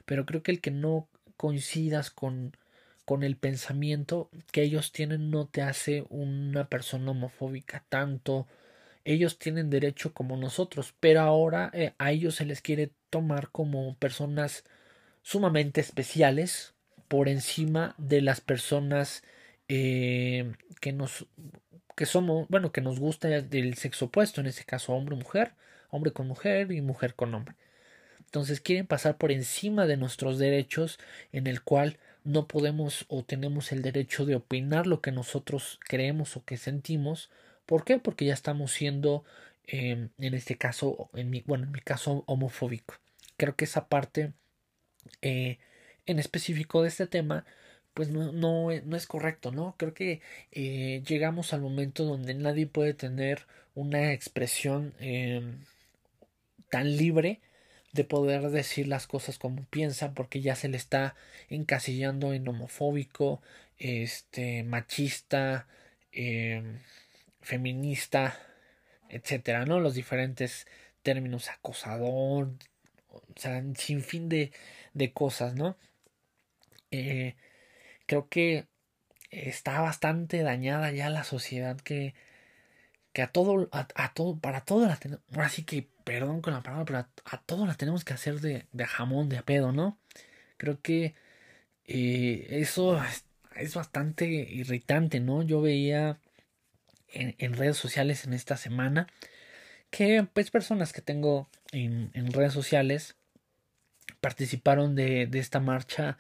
Pero 0.05 0.27
creo 0.27 0.43
que 0.43 0.53
el 0.53 0.61
que 0.61 0.71
no 0.71 1.09
coincidas 1.37 2.11
con, 2.11 2.57
con 3.05 3.23
el 3.23 3.37
pensamiento 3.37 4.31
que 4.53 4.63
ellos 4.63 4.93
tienen 4.93 5.31
no 5.31 5.47
te 5.47 5.63
hace 5.63 6.05
una 6.11 6.69
persona 6.69 7.13
homofóbica 7.13 7.85
tanto. 7.89 8.47
Ellos 9.09 9.39
tienen 9.39 9.71
derecho 9.71 10.13
como 10.13 10.37
nosotros, 10.37 10.95
pero 11.01 11.23
ahora 11.23 11.71
eh, 11.73 11.95
a 11.99 12.13
ellos 12.13 12.35
se 12.35 12.45
les 12.45 12.61
quiere 12.61 12.91
tomar 13.09 13.49
como 13.51 13.97
personas 13.97 14.65
sumamente 15.23 15.81
especiales 15.81 16.75
por 17.09 17.29
encima 17.31 17.95
de 17.97 18.21
las 18.21 18.43
personas 18.43 19.23
eh, 19.69 20.53
que 20.83 20.93
nos 20.93 21.27
que 21.97 22.05
somos, 22.05 22.47
bueno, 22.49 22.71
que 22.71 22.83
nos 22.83 23.01
gusta 23.01 23.29
del 23.29 23.75
sexo 23.77 24.05
opuesto, 24.07 24.43
en 24.43 24.47
este 24.47 24.65
caso 24.65 24.93
hombre 24.93 25.17
mujer, 25.17 25.55
hombre 25.91 26.13
con 26.13 26.29
mujer 26.29 26.71
y 26.71 26.83
mujer 26.83 27.15
con 27.15 27.35
hombre. 27.35 27.57
Entonces 28.21 28.61
quieren 28.61 28.87
pasar 28.87 29.17
por 29.17 29.33
encima 29.33 29.87
de 29.87 29.97
nuestros 29.97 30.39
derechos 30.39 30.99
en 31.33 31.47
el 31.47 31.63
cual 31.63 31.97
no 32.25 32.47
podemos 32.47 33.07
o 33.09 33.25
tenemos 33.25 33.73
el 33.73 33.81
derecho 33.81 34.27
de 34.27 34.37
opinar 34.37 34.87
lo 34.87 35.01
que 35.01 35.13
nosotros 35.13 35.81
creemos 35.89 36.37
o 36.37 36.45
que 36.45 36.59
sentimos. 36.59 37.31
¿Por 37.69 37.85
qué? 37.85 37.99
Porque 37.99 38.25
ya 38.27 38.35
estamos 38.35 38.73
siendo, 38.73 39.25
em, 39.67 40.11
en 40.19 40.35
este 40.35 40.57
caso, 40.59 41.11
en 41.15 41.31
mi, 41.31 41.43
bueno, 41.47 41.65
en 41.67 41.73
mi 41.73 41.81
caso, 41.81 42.25
homofóbico. 42.27 42.95
Creo 43.37 43.57
que 43.57 43.67
esa 43.67 43.89
parte 43.89 44.33
eh, 45.23 45.59
en 46.07 46.19
específico 46.19 46.83
de 46.83 46.89
este 46.89 47.07
tema 47.07 47.45
pues 47.95 48.11
no, 48.11 48.33
no 48.33 48.97
es 48.97 49.07
correcto, 49.07 49.51
¿no? 49.53 49.75
Creo 49.79 49.93
que 49.95 50.21
eh, 50.53 51.03
llegamos 51.07 51.53
al 51.53 51.61
momento 51.63 52.05
donde 52.05 52.35
nadie 52.35 52.67
puede 52.67 52.95
tener 52.95 53.47
una 53.75 54.13
expresión 54.13 54.95
em, 55.01 55.65
tan 56.71 56.97
libre 56.97 57.41
de 57.93 58.05
poder 58.05 58.51
decir 58.51 58.87
las 58.89 59.07
cosas 59.07 59.39
como 59.39 59.65
piensa 59.65 60.13
porque 60.15 60.41
ya 60.41 60.55
se 60.57 60.69
le 60.69 60.77
está 60.77 61.17
encasillando 61.51 62.33
en 62.35 62.47
homofóbico, 62.49 63.43
este, 63.79 64.63
machista, 64.65 65.67
em, 66.13 66.79
feminista, 67.49 68.39
etcétera, 69.09 69.65
¿no? 69.65 69.81
Los 69.81 69.95
diferentes 69.95 70.67
términos 71.03 71.49
acosador, 71.49 72.53
o 73.09 73.23
sea, 73.37 73.63
sin 73.75 74.03
fin 74.03 74.29
de, 74.29 74.53
de 74.93 75.13
cosas, 75.15 75.55
¿no? 75.55 75.79
Eh, 76.91 77.37
creo 78.07 78.29
que 78.29 78.67
está 79.31 79.81
bastante 79.81 80.43
dañada 80.43 80.93
ya 80.93 81.09
la 81.11 81.25
sociedad 81.25 81.79
que, 81.81 82.15
que 83.13 83.23
a 83.23 83.29
todo, 83.29 83.69
a, 83.73 84.15
todo, 84.15 84.39
para 84.39 84.61
todo 84.63 84.87
la 84.87 84.97
tenemos, 84.97 85.25
ahora 85.33 85.49
sí 85.49 85.65
que, 85.65 85.89
perdón 86.05 86.43
con 86.43 86.53
la 86.55 86.63
palabra, 86.63 86.85
pero 86.85 86.99
a, 87.25 87.43
todo 87.47 87.67
la 87.67 87.75
tenemos 87.75 88.05
que 88.05 88.15
hacer 88.15 88.41
de, 88.41 88.67
de, 88.73 88.87
jamón, 88.87 89.31
de 89.31 89.43
pedo, 89.43 89.73
¿no? 89.73 89.99
Creo 90.59 90.81
que 90.83 91.15
eh, 91.87 92.47
eso 92.51 93.01
es, 93.57 93.75
bastante 93.75 94.27
irritante, 94.27 95.21
¿no? 95.21 95.43
Yo 95.43 95.63
veía 95.63 96.21
en, 97.13 97.53
redes 97.55 97.77
sociales 97.77 98.25
en 98.25 98.33
esta 98.33 98.57
semana 98.57 99.07
que 99.91 100.27
pues 100.33 100.51
personas 100.51 100.93
que 100.93 101.03
tengo 101.03 101.49
en, 101.73 102.11
en 102.15 102.33
redes 102.33 102.53
sociales 102.53 103.17
participaron 104.21 104.95
de, 104.95 105.27
de 105.27 105.39
esta 105.39 105.61
marcha 105.61 106.19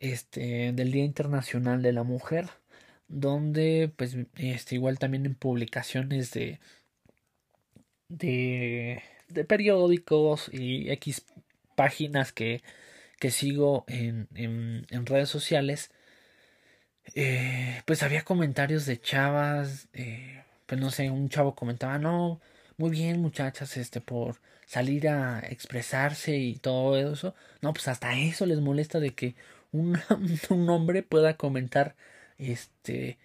este, 0.00 0.72
del 0.72 0.92
Día 0.92 1.04
Internacional 1.04 1.82
de 1.82 1.92
la 1.92 2.02
Mujer, 2.02 2.48
donde 3.08 3.92
pues 3.96 4.16
este, 4.36 4.74
igual 4.74 4.98
también 4.98 5.26
en 5.26 5.34
publicaciones 5.34 6.32
de, 6.32 6.60
de, 8.08 9.02
periódicos 9.48 10.50
y 10.52 10.90
X 10.90 11.24
páginas 11.76 12.32
que, 12.32 12.62
que 13.18 13.30
sigo 13.30 13.84
en, 13.88 14.28
en 14.34 15.06
redes 15.06 15.28
sociales, 15.28 15.90
eh, 17.14 17.82
pues 17.86 18.02
había 18.02 18.24
comentarios 18.24 18.86
de 18.86 19.00
chavas, 19.00 19.88
eh, 19.92 20.44
pues 20.66 20.80
no 20.80 20.90
sé, 20.90 21.10
un 21.10 21.28
chavo 21.28 21.54
comentaba, 21.54 21.98
no, 21.98 22.40
muy 22.76 22.90
bien 22.90 23.20
muchachas, 23.20 23.76
este, 23.76 24.00
por 24.00 24.40
salir 24.66 25.08
a 25.08 25.40
expresarse 25.40 26.36
y 26.38 26.56
todo 26.56 26.96
eso, 26.98 27.34
no, 27.62 27.72
pues 27.72 27.88
hasta 27.88 28.16
eso 28.18 28.46
les 28.46 28.60
molesta 28.60 29.00
de 29.00 29.14
que 29.14 29.34
un, 29.72 29.98
un 30.50 30.70
hombre 30.70 31.02
pueda 31.02 31.36
comentar 31.36 31.96
este 32.38 33.18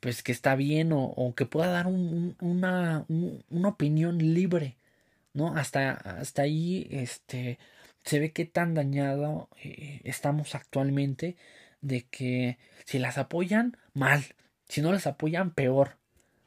pues 0.00 0.22
que 0.22 0.32
está 0.32 0.54
bien 0.56 0.92
o, 0.92 1.04
o 1.04 1.34
que 1.34 1.46
pueda 1.46 1.68
dar 1.68 1.86
un, 1.86 2.36
una, 2.40 3.04
una 3.50 3.68
opinión 3.68 4.18
libre 4.18 4.76
no 5.34 5.56
hasta 5.56 5.92
hasta 5.92 6.42
ahí 6.42 6.88
este 6.90 7.58
se 8.04 8.18
ve 8.20 8.32
que 8.32 8.46
tan 8.46 8.74
dañado 8.74 9.48
eh, 9.62 10.00
estamos 10.04 10.54
actualmente 10.54 11.36
de 11.80 12.02
que 12.02 12.58
si 12.84 12.98
las 12.98 13.18
apoyan 13.18 13.76
mal 13.94 14.24
si 14.68 14.82
no 14.82 14.92
las 14.92 15.06
apoyan 15.06 15.52
peor 15.52 15.98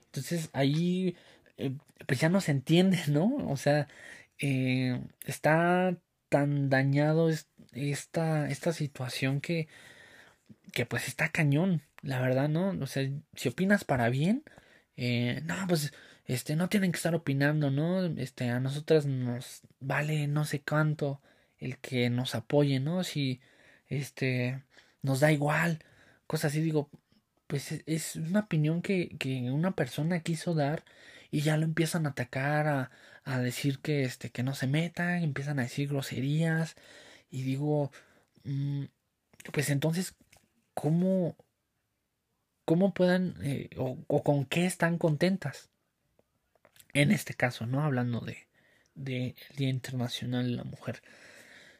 entonces 0.06 0.50
ahí 0.54 1.16
eh, 1.58 1.76
pues 2.08 2.20
ya 2.20 2.30
no 2.30 2.42
se 2.42 2.52
entiende 2.52 3.00
no 3.08 3.36
o 3.48 3.58
sea 3.58 3.88
eh, 4.40 5.02
está 5.26 5.98
tan 6.30 6.70
dañado 6.70 7.30
esta, 7.74 8.50
esta 8.50 8.74
situación 8.74 9.40
que, 9.42 9.68
que 10.74 10.86
pues 10.86 11.08
está 11.08 11.30
cañón, 11.30 11.84
la 12.02 12.20
verdad, 12.22 12.50
¿no? 12.50 12.70
O 12.82 12.88
sea, 12.88 13.08
si 13.36 13.50
opinas 13.50 13.84
para 13.86 14.10
bien, 14.10 14.44
eh, 14.98 15.42
no, 15.46 15.56
pues 15.68 15.94
este, 16.26 16.56
no 16.56 16.70
tienen 16.70 16.92
que 16.92 16.98
estar 16.98 17.16
opinando, 17.16 17.72
¿no? 17.72 18.06
Este, 18.18 18.50
a 18.50 18.60
nosotras 18.60 19.06
nos 19.06 19.62
vale 19.80 20.28
no 20.28 20.46
sé 20.46 20.62
cuánto 20.62 21.22
el 21.58 21.78
que 21.78 22.10
nos 22.10 22.36
apoye, 22.36 22.80
¿no? 22.80 23.04
Si, 23.04 23.42
este, 23.88 24.64
nos 25.04 25.20
da 25.20 25.32
igual, 25.32 25.80
cosas 26.28 26.52
así, 26.52 26.62
digo, 26.62 26.90
pues 27.48 27.84
es 27.86 28.16
una 28.16 28.42
opinión 28.42 28.82
que, 28.82 29.18
que 29.20 29.52
una 29.52 29.76
persona 29.76 30.22
quiso 30.22 30.56
dar 30.56 30.84
y 31.32 31.42
ya 31.42 31.58
lo 31.58 31.66
empiezan 31.66 32.06
a 32.08 32.10
atacar, 32.12 32.68
a, 32.68 32.92
a 33.24 33.40
decir 33.40 33.80
que, 33.80 34.04
este, 34.04 34.32
que 34.32 34.44
no 34.44 34.56
se 34.56 34.68
metan, 34.68 35.24
empiezan 35.24 35.60
a 35.60 35.64
decir 35.64 35.90
groserías, 35.90 36.76
y 37.34 37.42
digo, 37.42 37.92
mm, 38.44 38.86
pues 39.52 39.70
entonces, 39.72 40.16
¿cómo, 40.76 41.36
cómo 42.66 42.94
puedan 42.94 43.36
eh, 43.42 43.72
o, 43.78 44.24
con 44.24 44.46
qué 44.46 44.68
están 44.68 45.00
contentas? 45.00 45.70
En 46.94 47.12
este 47.12 47.34
caso, 47.34 47.66
¿no? 47.66 47.84
Hablando 47.84 48.20
de, 48.20 48.48
de 48.94 49.36
Día 49.58 49.70
Internacional 49.70 50.46
de 50.46 50.58
la 50.58 50.64
Mujer. 50.64 51.02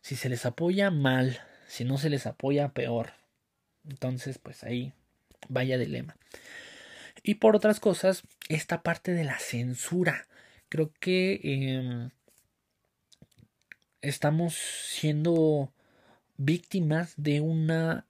Si 0.02 0.16
se 0.16 0.28
les 0.28 0.46
apoya, 0.48 0.90
mal. 0.90 1.40
Si 1.74 1.86
no 1.86 1.98
se 1.98 2.12
les 2.12 2.28
apoya, 2.28 2.70
peor. 2.70 3.14
Entonces, 3.90 4.38
pues 4.38 4.64
ahí 4.64 4.94
vaya 5.50 5.80
dilema. 5.80 6.16
Y 7.24 7.36
por 7.36 7.56
otras 7.56 7.80
cosas, 7.80 8.22
esta 8.48 8.84
parte 8.84 9.12
de 9.12 9.24
la 9.24 9.40
censura. 9.40 10.28
Creo 10.70 10.92
que 11.00 11.40
em, 11.42 12.12
estamos 14.02 14.54
siendo 14.54 15.74
víctimas 16.38 17.16
de 17.18 17.42
una, 17.42 18.06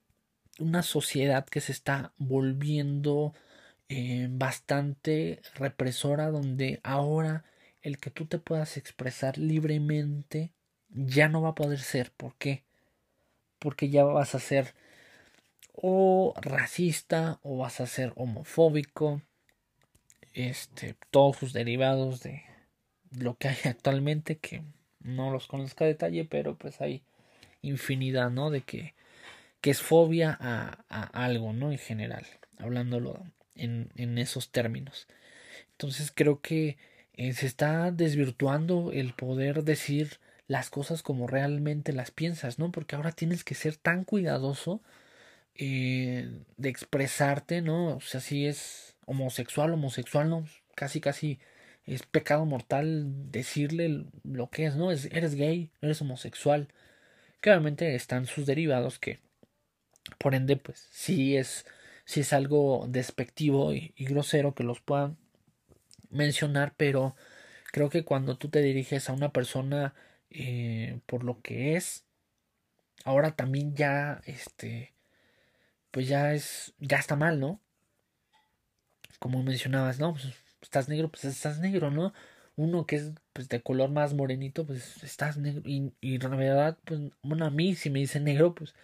una 0.59 0.83
sociedad 0.83 1.45
que 1.45 1.61
se 1.61 1.71
está 1.71 2.11
volviendo 2.17 3.33
eh, 3.87 4.27
bastante 4.29 5.41
represora 5.55 6.31
donde 6.31 6.81
ahora 6.83 7.45
el 7.81 7.97
que 7.97 8.09
tú 8.09 8.25
te 8.25 8.39
puedas 8.39 8.75
expresar 8.75 9.37
libremente 9.37 10.51
ya 10.89 11.29
no 11.29 11.41
va 11.41 11.51
a 11.51 11.55
poder 11.55 11.79
ser. 11.79 12.11
¿Por 12.11 12.35
qué? 12.35 12.65
Porque 13.63 13.87
ya 13.87 14.03
vas 14.03 14.35
a 14.35 14.39
ser 14.39 14.75
o 15.71 16.33
racista 16.41 17.39
o 17.43 17.57
vas 17.57 17.79
a 17.79 17.87
ser 17.87 18.11
homofóbico. 18.17 19.21
Este 20.33 20.95
todos 21.11 21.37
sus 21.37 21.53
derivados 21.53 22.21
de 22.21 22.43
lo 23.11 23.35
que 23.37 23.47
hay 23.47 23.57
actualmente 23.63 24.37
que 24.37 24.63
no 24.99 25.31
los 25.31 25.47
conozco 25.47 25.85
a 25.85 25.87
detalle 25.87 26.25
pero 26.25 26.57
pues 26.57 26.81
hay 26.81 27.03
infinidad 27.61 28.29
no 28.31 28.49
de 28.49 28.61
que 28.61 28.95
que 29.61 29.71
es 29.71 29.81
fobia 29.81 30.37
a, 30.41 30.83
a 30.89 31.03
algo 31.25 31.53
no 31.53 31.71
en 31.71 31.77
general 31.77 32.25
hablándolo 32.57 33.23
en, 33.55 33.89
en 33.95 34.17
esos 34.17 34.51
términos. 34.51 35.07
Entonces 35.71 36.11
creo 36.13 36.41
que 36.41 36.77
eh, 37.13 37.31
se 37.33 37.45
está 37.45 37.91
desvirtuando 37.91 38.91
el 38.91 39.13
poder 39.13 39.63
decir 39.63 40.19
las 40.47 40.69
cosas 40.69 41.03
como 41.03 41.27
realmente 41.27 41.93
las 41.93 42.11
piensas, 42.11 42.59
¿no? 42.59 42.71
Porque 42.71 42.95
ahora 42.95 43.11
tienes 43.11 43.43
que 43.43 43.55
ser 43.55 43.77
tan 43.77 44.03
cuidadoso 44.03 44.81
eh, 45.55 46.29
de 46.57 46.69
expresarte, 46.69 47.61
¿no? 47.61 47.97
O 47.97 48.01
sea, 48.01 48.19
si 48.21 48.47
es 48.47 48.95
homosexual, 49.05 49.73
homosexual, 49.73 50.29
¿no? 50.29 50.45
Casi, 50.75 51.01
casi 51.01 51.39
es 51.85 52.03
pecado 52.03 52.45
mortal 52.45 53.31
decirle 53.31 54.05
lo 54.23 54.49
que 54.49 54.65
es, 54.65 54.75
¿no? 54.75 54.91
Es, 54.91 55.05
eres 55.05 55.35
gay, 55.35 55.71
eres 55.81 56.01
homosexual. 56.01 56.69
Que 57.41 57.49
obviamente 57.51 57.95
están 57.95 58.25
sus 58.25 58.45
derivados 58.45 58.99
que, 58.99 59.19
por 60.17 60.35
ende, 60.35 60.57
pues 60.57 60.87
sí 60.91 61.37
es, 61.37 61.65
sí 62.05 62.21
es 62.21 62.33
algo 62.33 62.85
despectivo 62.89 63.73
y, 63.73 63.93
y 63.97 64.05
grosero 64.05 64.55
que 64.55 64.63
los 64.63 64.81
puedan 64.81 65.17
mencionar, 66.09 66.73
pero 66.77 67.15
creo 67.71 67.89
que 67.89 68.05
cuando 68.05 68.37
tú 68.37 68.49
te 68.49 68.61
diriges 68.61 69.09
a 69.09 69.13
una 69.13 69.33
persona 69.33 69.93
eh, 70.33 70.99
por 71.05 71.23
lo 71.23 71.41
que 71.41 71.75
es, 71.75 72.05
ahora 73.05 73.35
también 73.35 73.75
ya, 73.75 74.21
este, 74.25 74.93
pues 75.91 76.07
ya 76.07 76.33
es, 76.33 76.73
ya 76.79 76.97
está 76.97 77.15
mal, 77.15 77.39
¿no? 77.39 77.61
Como 79.19 79.43
mencionabas, 79.43 79.99
¿no? 79.99 80.13
Pues 80.13 80.25
estás 80.61 80.89
negro, 80.89 81.09
pues 81.09 81.25
estás 81.25 81.59
negro, 81.59 81.91
¿no? 81.91 82.13
Uno 82.55 82.85
que 82.85 82.97
es 82.97 83.11
pues 83.33 83.49
de 83.49 83.61
color 83.61 83.89
más 83.89 84.13
morenito, 84.13 84.65
pues 84.65 85.03
estás 85.03 85.37
negro. 85.37 85.61
Y, 85.65 85.93
y 86.01 86.17
la 86.19 86.29
verdad, 86.29 86.77
pues, 86.85 86.99
bueno, 87.21 87.45
a 87.45 87.49
mí 87.51 87.75
si 87.75 87.89
me 87.89 87.99
dice 87.99 88.19
negro, 88.19 88.53
pues 88.55 88.75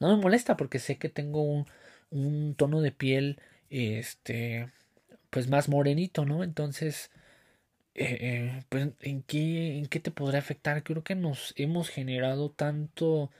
no 0.00 0.08
me 0.16 0.22
molesta 0.22 0.56
porque 0.56 0.78
sé 0.80 0.98
que 0.98 1.08
tengo 1.08 1.42
un, 1.42 1.66
un 2.10 2.54
tono 2.56 2.80
de 2.82 2.92
piel, 2.92 3.40
este, 3.70 4.70
pues 5.30 5.48
más 5.48 5.68
morenito, 5.68 6.24
¿no? 6.26 6.44
Entonces, 6.44 7.10
eh, 7.94 8.18
eh, 8.20 8.64
pues, 8.68 8.90
¿en 9.00 9.22
qué, 9.22 9.78
¿en 9.78 9.86
qué 9.86 10.00
te 10.00 10.10
podrá 10.10 10.38
afectar? 10.38 10.82
Creo 10.82 11.04
que 11.04 11.14
nos 11.14 11.54
hemos 11.56 11.88
generado 11.90 12.50
tanto, 12.50 13.30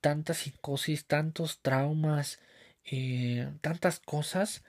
tanta 0.00 0.34
psicosis, 0.34 1.06
tantos 1.06 1.60
traumas, 1.62 2.40
eh, 2.84 3.52
tantas 3.60 4.00
cosas 4.00 4.64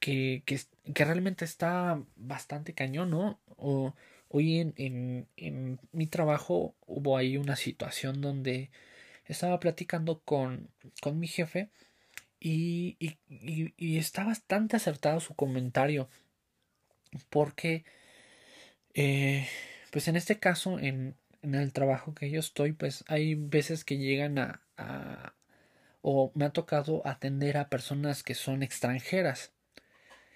que, 0.00 0.42
que, 0.46 0.60
que, 0.94 1.04
realmente 1.04 1.44
está 1.44 2.02
bastante 2.16 2.74
cañón, 2.74 3.10
¿no? 3.10 3.40
O, 3.56 3.94
hoy 4.28 4.60
en, 4.60 4.74
en, 4.76 5.28
en 5.36 5.80
mi 5.92 6.06
trabajo 6.06 6.74
hubo 6.86 7.16
ahí 7.16 7.36
una 7.36 7.56
situación 7.56 8.20
donde 8.20 8.70
estaba 9.26 9.60
platicando 9.60 10.20
con, 10.20 10.70
con 11.02 11.18
mi 11.18 11.28
jefe 11.28 11.70
y, 12.40 12.96
y, 13.00 13.74
y, 13.76 13.98
está 13.98 14.24
bastante 14.24 14.76
acertado 14.76 15.20
su 15.20 15.34
comentario. 15.34 16.08
Porque, 17.30 17.84
eh, 18.98 19.48
pues 19.92 20.08
en 20.08 20.16
este 20.16 20.38
caso, 20.38 20.78
en, 20.78 21.16
el 21.42 21.72
trabajo 21.72 22.14
que 22.14 22.30
yo 22.30 22.40
estoy, 22.40 22.72
pues 22.72 23.04
hay 23.08 23.34
veces 23.34 23.84
que 23.84 23.98
llegan 23.98 24.38
a, 24.38 24.62
a, 24.76 25.34
o 26.02 26.32
me 26.34 26.44
ha 26.46 26.50
tocado 26.50 27.06
atender 27.06 27.56
a 27.58 27.68
personas 27.68 28.22
que 28.22 28.34
son 28.34 28.62
extranjeras. 28.62 29.52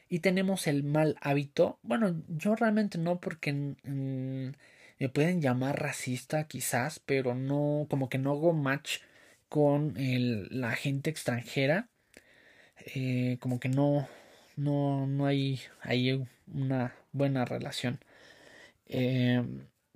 Y 0.08 0.20
tenemos 0.20 0.66
el 0.66 0.84
mal 0.84 1.16
hábito. 1.20 1.78
Bueno, 1.82 2.22
yo 2.28 2.54
realmente 2.56 2.98
no, 2.98 3.20
porque 3.20 3.52
me 4.98 5.08
pueden 5.08 5.40
llamar 5.40 5.80
racista 5.82 6.46
quizás, 6.48 7.00
pero 7.00 7.34
no, 7.34 7.86
como 7.90 8.08
que 8.08 8.18
no 8.18 8.32
hago 8.32 8.52
match 8.52 8.98
con 9.48 9.94
la 9.96 10.72
gente 10.72 11.10
extranjera 11.10 11.88
eh, 12.86 13.38
como 13.40 13.60
que 13.60 13.68
no, 13.68 14.08
no, 14.56 15.06
no 15.06 15.26
hay, 15.26 15.60
hay 15.80 16.24
una 16.46 16.94
buena 17.12 17.44
relación. 17.44 18.00
Eh, 18.92 19.42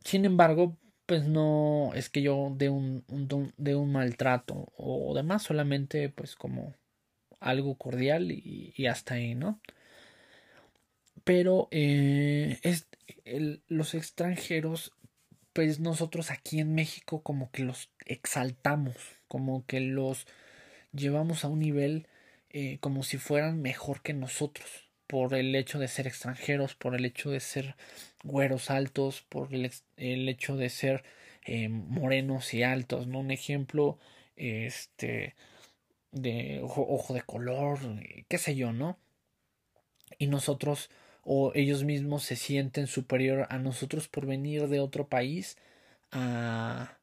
sin 0.05 0.25
embargo, 0.25 0.79
pues 1.05 1.27
no 1.27 1.93
es 1.95 2.09
que 2.09 2.23
yo 2.23 2.53
dé 2.57 2.69
un, 2.71 3.05
de 3.59 3.75
un 3.77 3.93
maltrato 3.93 4.73
o 4.77 5.15
demás, 5.15 5.43
solamente 5.43 6.09
pues 6.09 6.35
como 6.35 6.75
algo 7.41 7.77
cordial 7.77 8.33
y, 8.33 8.87
hasta 8.87 9.15
ahí, 9.15 9.35
¿no? 9.35 9.61
Pero 11.25 11.69
eh, 11.71 12.59
es, 12.63 12.89
los 13.69 13.95
extranjeros, 13.95 14.93
pues 15.53 15.81
nosotros 15.81 16.31
aquí 16.31 16.61
en 16.61 16.75
México 16.75 17.23
como 17.23 17.51
que 17.51 17.65
los 17.65 17.91
exaltamos, 18.07 18.97
como 19.29 19.67
que 19.67 19.81
los 19.81 20.27
llevamos 20.93 21.45
a 21.45 21.49
un 21.49 21.61
nivel 21.61 22.09
eh, 22.51 22.79
como 22.81 23.03
si 23.03 23.19
fueran 23.19 23.61
mejor 23.61 24.03
que 24.03 24.15
nosotros 24.15 24.86
por 25.07 25.35
el 25.35 25.55
hecho 25.55 25.79
de 25.79 25.89
ser 25.89 26.07
extranjeros, 26.07 26.75
por 26.75 26.95
el 26.95 27.05
hecho 27.05 27.31
de 27.31 27.41
ser 27.41 27.77
güeros 28.25 28.71
altos, 28.71 29.23
por 29.29 29.55
el, 29.55 29.71
el 29.97 30.29
hecho 30.29 30.57
de 30.57 30.71
ser 30.71 31.05
eh, 31.45 31.69
morenos 31.69 32.55
y 32.55 32.63
altos, 32.63 33.07
¿no? 33.07 33.21
Un 33.21 33.31
ejemplo, 33.31 33.99
este, 34.37 35.35
de 36.13 36.61
ojo, 36.63 36.87
ojo, 36.89 37.15
de 37.15 37.23
color, 37.23 37.79
qué 38.29 38.39
sé 38.39 38.57
yo, 38.57 38.73
¿no? 38.73 38.99
Y 40.19 40.27
nosotros 40.29 40.91
o 41.25 41.53
ellos 41.55 41.85
mismos 41.85 42.25
se 42.25 42.37
sienten 42.37 42.87
superior 42.87 43.47
a 43.51 43.59
nosotros 43.59 44.09
por 44.09 44.27
venir 44.27 44.69
de 44.69 44.81
otro 44.81 45.09
país 45.09 45.59
a 46.13 46.99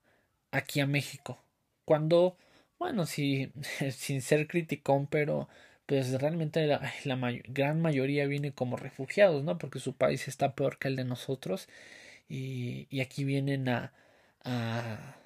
aquí 0.52 0.80
a 0.80 0.88
México. 0.88 1.40
Cuando 1.86 2.38
bueno, 2.84 3.06
sí, 3.06 3.50
sin 3.92 4.22
ser 4.22 4.46
criticón, 4.48 5.08
pero 5.08 5.48
pues 5.86 6.12
realmente 6.20 6.66
la, 6.68 6.82
gran 7.48 7.82
mayoría 7.82 8.26
viene 8.28 8.54
como 8.54 8.78
refugiados, 8.78 9.44
¿no? 9.44 9.58
Porque 9.58 9.80
su 9.80 9.96
país 9.96 10.28
está 10.28 10.56
peor 10.56 10.78
que 10.80 10.88
el 10.88 10.96
de 10.96 11.06
nosotros 11.06 11.68
y, 12.30 12.88
y 12.90 13.02
aquí 13.02 13.24
vienen 13.24 13.70
a, 13.70 13.94
a 14.44 15.18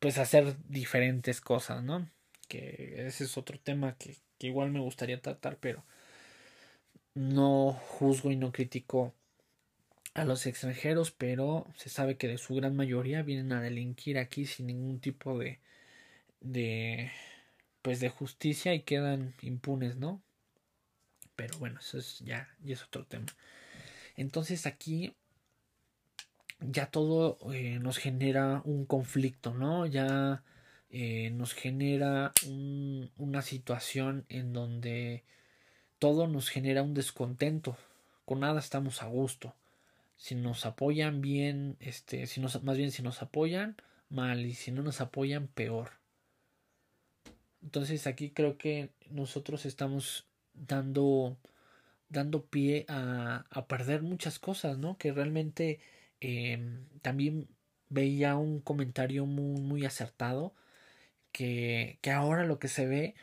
pues 0.00 0.18
hacer 0.18 0.56
diferentes 0.68 1.40
cosas, 1.40 1.82
¿no? 1.82 2.10
Que 2.48 3.06
ese 3.06 3.24
es 3.24 3.38
otro 3.38 3.58
tema 3.58 3.96
que, 3.96 4.16
que 4.38 4.48
igual 4.48 4.70
me 4.70 4.80
gustaría 4.80 5.20
tratar, 5.22 5.58
pero 5.58 5.84
no 7.14 7.72
juzgo 7.72 8.30
y 8.30 8.36
no 8.36 8.52
critico 8.52 9.14
a 10.14 10.24
los 10.24 10.46
extranjeros, 10.46 11.10
pero 11.10 11.66
se 11.76 11.88
sabe 11.88 12.16
que 12.16 12.28
de 12.28 12.38
su 12.38 12.54
gran 12.54 12.76
mayoría 12.76 13.22
vienen 13.22 13.52
a 13.52 13.60
delinquir 13.60 14.18
aquí 14.18 14.46
sin 14.46 14.66
ningún 14.66 15.00
tipo 15.00 15.38
de, 15.38 15.58
de 16.40 17.10
pues 17.84 18.00
de 18.00 18.08
justicia 18.08 18.72
y 18.72 18.80
quedan 18.80 19.34
impunes, 19.42 19.96
¿no? 19.96 20.22
Pero 21.36 21.58
bueno, 21.58 21.80
eso 21.80 21.98
es 21.98 22.20
ya, 22.20 22.48
ya 22.62 22.72
es 22.72 22.82
otro 22.82 23.04
tema. 23.04 23.26
Entonces 24.16 24.64
aquí 24.64 25.14
ya 26.60 26.86
todo 26.86 27.36
eh, 27.52 27.78
nos 27.80 27.98
genera 27.98 28.62
un 28.64 28.86
conflicto, 28.86 29.52
¿no? 29.52 29.84
Ya 29.84 30.42
eh, 30.88 31.28
nos 31.32 31.52
genera 31.52 32.32
un, 32.46 33.10
una 33.18 33.42
situación 33.42 34.24
en 34.30 34.54
donde 34.54 35.22
todo 35.98 36.26
nos 36.26 36.48
genera 36.48 36.82
un 36.82 36.94
descontento. 36.94 37.76
Con 38.24 38.40
nada 38.40 38.60
estamos 38.60 39.02
a 39.02 39.08
gusto. 39.08 39.54
Si 40.16 40.34
nos 40.34 40.64
apoyan 40.64 41.20
bien, 41.20 41.76
este, 41.80 42.26
si 42.28 42.40
nos, 42.40 42.62
más 42.62 42.78
bien 42.78 42.92
si 42.92 43.02
nos 43.02 43.20
apoyan, 43.20 43.76
mal, 44.08 44.46
y 44.46 44.54
si 44.54 44.72
no 44.72 44.82
nos 44.82 45.02
apoyan, 45.02 45.48
peor. 45.48 46.02
Entonces 47.64 48.06
aquí 48.06 48.30
creo 48.30 48.58
que 48.58 48.90
nosotros 49.10 49.66
estamos 49.66 50.26
dando 50.54 51.36
dando 52.08 52.46
pie 52.46 52.86
a, 52.88 53.44
a 53.50 53.66
perder 53.66 54.02
muchas 54.02 54.38
cosas, 54.38 54.78
¿no? 54.78 54.98
Que 54.98 55.12
realmente 55.12 55.80
eh, 56.20 56.58
también 57.02 57.48
veía 57.88 58.36
un 58.36 58.60
comentario 58.60 59.26
muy, 59.26 59.60
muy 59.60 59.84
acertado 59.86 60.54
que, 61.32 61.98
que 62.02 62.10
ahora 62.12 62.44
lo 62.44 62.58
que 62.58 62.68
se 62.68 62.86
ve 62.86 63.14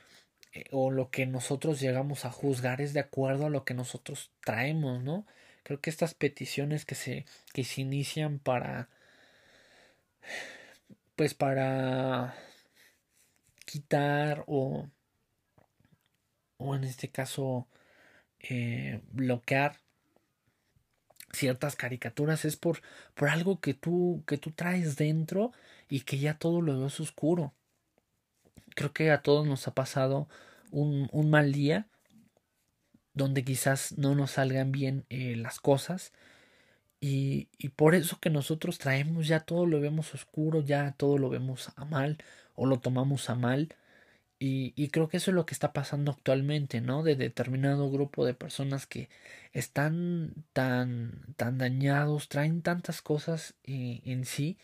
eh, 0.53 0.65
o 0.71 0.91
lo 0.91 1.11
que 1.11 1.25
nosotros 1.25 1.79
llegamos 1.81 2.25
a 2.25 2.31
juzgar 2.31 2.81
es 2.81 2.93
de 2.93 3.01
acuerdo 3.01 3.47
a 3.47 3.49
lo 3.49 3.65
que 3.65 3.73
nosotros 3.73 4.31
traemos, 4.45 5.03
¿no? 5.03 5.25
Creo 5.63 5.79
que 5.81 5.89
estas 5.89 6.13
peticiones 6.15 6.85
que 6.85 6.95
se, 6.95 7.25
que 7.53 7.63
se 7.63 7.81
inician 7.81 8.39
para 8.39 8.89
pues 11.15 11.33
para 11.33 12.35
quitar 13.71 14.43
o, 14.47 14.89
o 16.57 16.75
en 16.75 16.83
este 16.83 17.09
caso 17.09 17.69
eh, 18.39 19.01
bloquear 19.13 19.77
ciertas 21.31 21.77
caricaturas 21.77 22.43
es 22.43 22.57
por, 22.57 22.81
por 23.13 23.29
algo 23.29 23.61
que 23.61 23.73
tú, 23.73 24.23
que 24.27 24.37
tú 24.37 24.51
traes 24.51 24.97
dentro 24.97 25.53
y 25.89 26.01
que 26.01 26.19
ya 26.19 26.37
todo 26.37 26.61
lo 26.61 26.81
ves 26.81 26.99
oscuro. 26.99 27.53
creo 28.75 28.91
que 28.91 29.09
a 29.11 29.21
todos 29.21 29.47
nos 29.47 29.65
ha 29.69 29.73
pasado 29.73 30.27
un, 30.71 31.07
un 31.13 31.29
mal 31.29 31.53
día 31.53 31.87
donde 33.13 33.45
quizás 33.45 33.97
no 33.97 34.15
nos 34.15 34.31
salgan 34.31 34.73
bien 34.73 35.05
eh, 35.09 35.37
las 35.37 35.61
cosas 35.61 36.11
y, 36.99 37.47
y, 37.57 37.69
por 37.69 37.95
eso 37.95 38.19
que 38.19 38.29
nosotros 38.29 38.77
traemos 38.77 39.27
ya 39.27 39.39
todo 39.39 39.65
lo 39.65 39.81
vemos 39.81 40.13
oscuro, 40.13 40.61
ya 40.61 40.93
todo 40.97 41.17
lo 41.17 41.29
vemos 41.29 41.71
a 41.75 41.85
mal 41.85 42.17
o 42.55 42.65
lo 42.65 42.79
tomamos 42.79 43.29
a 43.29 43.35
mal 43.35 43.75
y, 44.39 44.73
y, 44.75 44.89
creo 44.89 45.07
que 45.07 45.17
eso 45.17 45.29
es 45.29 45.35
lo 45.35 45.45
que 45.45 45.53
está 45.53 45.71
pasando 45.71 46.11
actualmente, 46.11 46.81
¿no? 46.81 47.03
De 47.03 47.15
determinado 47.15 47.91
grupo 47.91 48.25
de 48.25 48.33
personas 48.33 48.87
que 48.87 49.07
están 49.53 50.33
tan, 50.53 51.35
tan 51.37 51.59
dañados, 51.59 52.27
traen 52.27 52.63
tantas 52.63 53.03
cosas 53.03 53.53
eh, 53.65 54.01
en 54.05 54.25
sí 54.25 54.57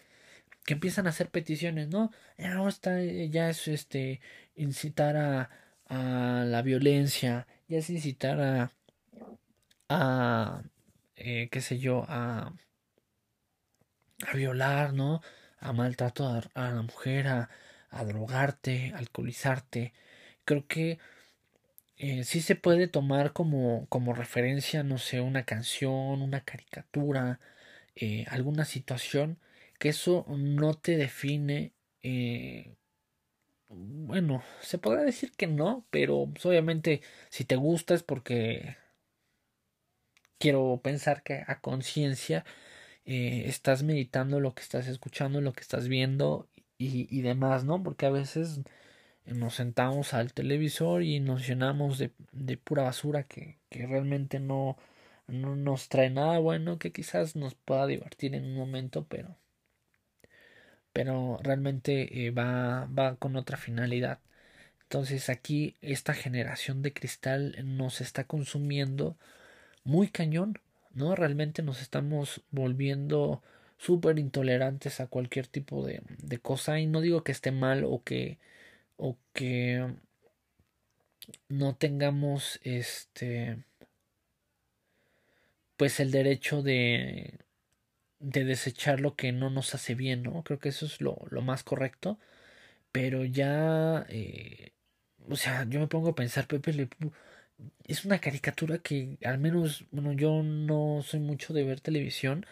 que 0.66 0.74
empiezan 0.76 1.08
a 1.08 1.12
hacer 1.12 1.30
peticiones, 1.32 1.90
¿no? 1.90 2.12
Ya 2.38 2.54
no 2.56 2.68
está, 2.68 3.02
ya 3.04 3.50
es 3.50 3.68
este 3.68 4.22
incitar 4.56 5.16
a, 5.18 5.50
a 5.88 6.44
la 6.46 6.62
violencia, 6.64 7.48
ya 7.68 7.78
es 7.80 7.90
incitar 7.90 8.42
a, 8.42 8.72
a 9.90 10.64
eh, 11.16 11.50
qué 11.52 11.62
sé 11.62 11.80
yo, 11.80 12.06
a, 12.10 12.54
a 14.28 14.34
violar, 14.36 14.94
¿no? 14.94 15.22
A 15.60 15.74
maltrato 15.74 16.28
a, 16.28 16.42
a 16.56 16.72
la 16.72 16.82
mujer, 16.82 17.28
a, 17.28 17.50
a 17.90 18.04
drogarte, 18.06 18.94
alcoholizarte. 18.96 19.94
Creo 20.46 20.68
que 20.68 21.00
eh, 21.98 22.24
sí 22.26 22.42
se 22.42 22.56
puede 22.56 22.88
tomar 22.88 23.34
como, 23.34 23.88
como 23.90 24.14
referencia, 24.14 24.84
no 24.84 24.98
sé, 25.00 25.20
una 25.22 25.46
canción, 25.46 26.22
una 26.22 26.42
caricatura, 26.44 27.40
eh, 27.96 28.26
alguna 28.30 28.66
situación, 28.66 29.40
que 29.80 29.90
eso 29.90 30.26
no 30.30 30.76
te 30.76 30.98
define. 30.98 31.74
Eh, 32.04 32.76
bueno, 33.70 34.44
se 34.62 34.78
podrá 34.80 35.04
decir 35.04 35.32
que 35.34 35.48
no, 35.48 35.86
pero 35.92 36.28
pues, 36.34 36.46
obviamente 36.46 37.02
si 37.30 37.46
te 37.46 37.56
gusta 37.56 37.96
es 37.96 38.04
porque 38.04 38.78
quiero 40.40 40.80
pensar 40.84 41.24
que 41.24 41.44
a 41.48 41.60
conciencia 41.62 42.46
estás 43.06 43.84
meditando 43.84 44.40
lo 44.42 44.54
que 44.54 44.62
estás 44.64 44.88
escuchando, 44.88 45.40
lo 45.42 45.54
que 45.54 45.62
estás 45.62 45.88
viendo 45.88 46.50
y, 46.78 47.08
y 47.16 47.22
demás, 47.22 47.64
¿no? 47.66 47.84
Porque 47.84 48.06
a 48.06 48.12
veces 48.12 48.62
nos 49.26 49.56
sentamos 49.56 50.14
al 50.14 50.34
televisor 50.34 51.04
y 51.04 51.20
nos 51.20 51.48
llenamos 51.48 51.98
de, 51.98 52.12
de 52.32 52.58
pura 52.58 52.84
basura 52.84 53.24
que, 53.24 53.58
que 53.70 53.86
realmente 53.88 54.40
no, 54.40 54.78
no 55.28 55.56
nos 55.56 55.90
trae 55.90 56.10
nada 56.10 56.40
bueno, 56.40 56.80
que 56.80 56.92
quizás 56.92 57.36
nos 57.36 57.56
pueda 57.56 57.86
divertir 57.88 58.36
en 58.36 58.46
un 58.46 58.56
momento, 58.56 59.06
pero, 59.10 59.38
pero 60.94 61.40
realmente 61.44 62.26
eh, 62.26 62.32
va, 62.32 62.86
va 62.86 63.16
con 63.18 63.36
otra 63.36 63.58
finalidad. 63.58 64.20
Entonces 64.84 65.30
aquí 65.30 65.76
esta 65.82 66.14
generación 66.14 66.82
de 66.82 66.94
cristal 66.94 67.56
nos 67.66 68.02
está 68.02 68.24
consumiendo 68.24 69.18
muy 69.84 70.10
cañón, 70.10 70.60
¿no? 70.94 71.16
Realmente 71.16 71.62
nos 71.64 71.82
estamos 71.82 72.42
volviendo 72.52 73.44
súper 73.78 74.20
intolerantes 74.20 75.00
a 75.00 75.08
cualquier 75.08 75.48
tipo 75.48 75.86
de, 75.86 76.02
de 76.20 76.40
cosa 76.40 76.80
y 76.80 76.88
no 76.88 77.02
digo 77.02 77.24
que 77.24 77.32
esté 77.32 77.52
mal 77.52 77.84
o 77.86 78.04
que 78.04 78.40
o 78.98 79.18
que 79.34 79.86
no 81.50 81.76
tengamos 81.76 82.58
este 82.64 83.66
pues 85.78 86.00
el 86.00 86.12
derecho 86.12 86.62
de 86.64 87.40
de 88.20 88.46
desechar 88.46 89.02
lo 89.02 89.16
que 89.16 89.32
no 89.34 89.50
nos 89.52 89.76
hace 89.76 89.96
bien, 89.96 90.24
¿no? 90.24 90.44
Creo 90.44 90.60
que 90.60 90.70
eso 90.70 90.86
es 90.88 91.02
lo, 91.02 91.20
lo 91.32 91.42
más 91.44 91.64
correcto. 91.64 92.20
Pero 92.92 93.26
ya, 93.26 94.06
eh, 94.10 94.74
o 95.30 95.36
sea, 95.38 95.66
yo 95.70 95.80
me 95.82 95.88
pongo 95.88 96.10
a 96.10 96.16
pensar, 96.16 96.48
Pepe 96.48 96.74
Le 96.74 96.90
es 97.86 98.06
una 98.06 98.20
caricatura 98.20 98.80
que 98.80 99.18
al 99.26 99.40
menos, 99.40 99.86
bueno, 99.92 100.14
yo 100.14 100.44
no 100.44 101.02
soy 101.04 101.20
mucho 101.22 101.54
de 101.54 101.64
ver 101.66 101.82
televisión, 101.82 102.46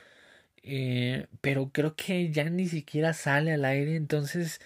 eh, 0.67 1.27
pero 1.41 1.71
creo 1.71 1.95
que 1.95 2.31
ya 2.31 2.49
ni 2.49 2.67
siquiera 2.67 3.13
sale 3.13 3.53
al 3.53 3.65
aire, 3.65 3.95
entonces, 3.95 4.59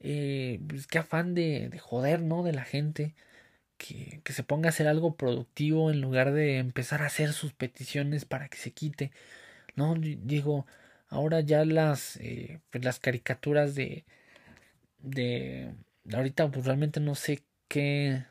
eh, 0.00 0.60
pues 0.68 0.86
qué 0.88 0.98
afán 0.98 1.34
de, 1.34 1.68
de 1.70 1.78
joder, 1.78 2.22
¿no? 2.22 2.42
De 2.42 2.52
la 2.52 2.64
gente. 2.64 3.14
Que, 3.78 4.20
que, 4.24 4.32
se 4.32 4.44
ponga 4.44 4.68
a 4.68 4.70
hacer 4.70 4.88
algo 4.88 5.16
productivo 5.16 5.90
en 5.90 6.00
lugar 6.00 6.32
de 6.32 6.58
empezar 6.58 7.02
a 7.02 7.06
hacer 7.06 7.32
sus 7.32 7.52
peticiones 7.54 8.24
para 8.26 8.48
que 8.48 8.58
se 8.58 8.72
quite. 8.72 9.12
No, 9.76 9.96
digo, 9.96 10.66
ahora 11.08 11.40
ya 11.42 11.64
las, 11.64 12.16
eh, 12.18 12.60
pues 12.70 12.84
las 12.84 13.00
caricaturas 13.00 13.74
de, 13.74 14.04
de, 14.98 15.74
ahorita 16.12 16.50
pues 16.50 16.66
realmente 16.66 17.00
no 17.00 17.14
sé 17.14 17.44
qué, 17.68 18.24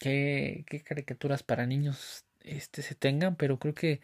qué, 0.00 0.64
qué 0.68 0.82
caricaturas 0.82 1.42
para 1.42 1.66
niños 1.66 2.24
este 2.40 2.82
se 2.82 2.94
tengan, 2.94 3.36
pero 3.36 3.58
creo 3.58 3.74
que, 3.74 4.00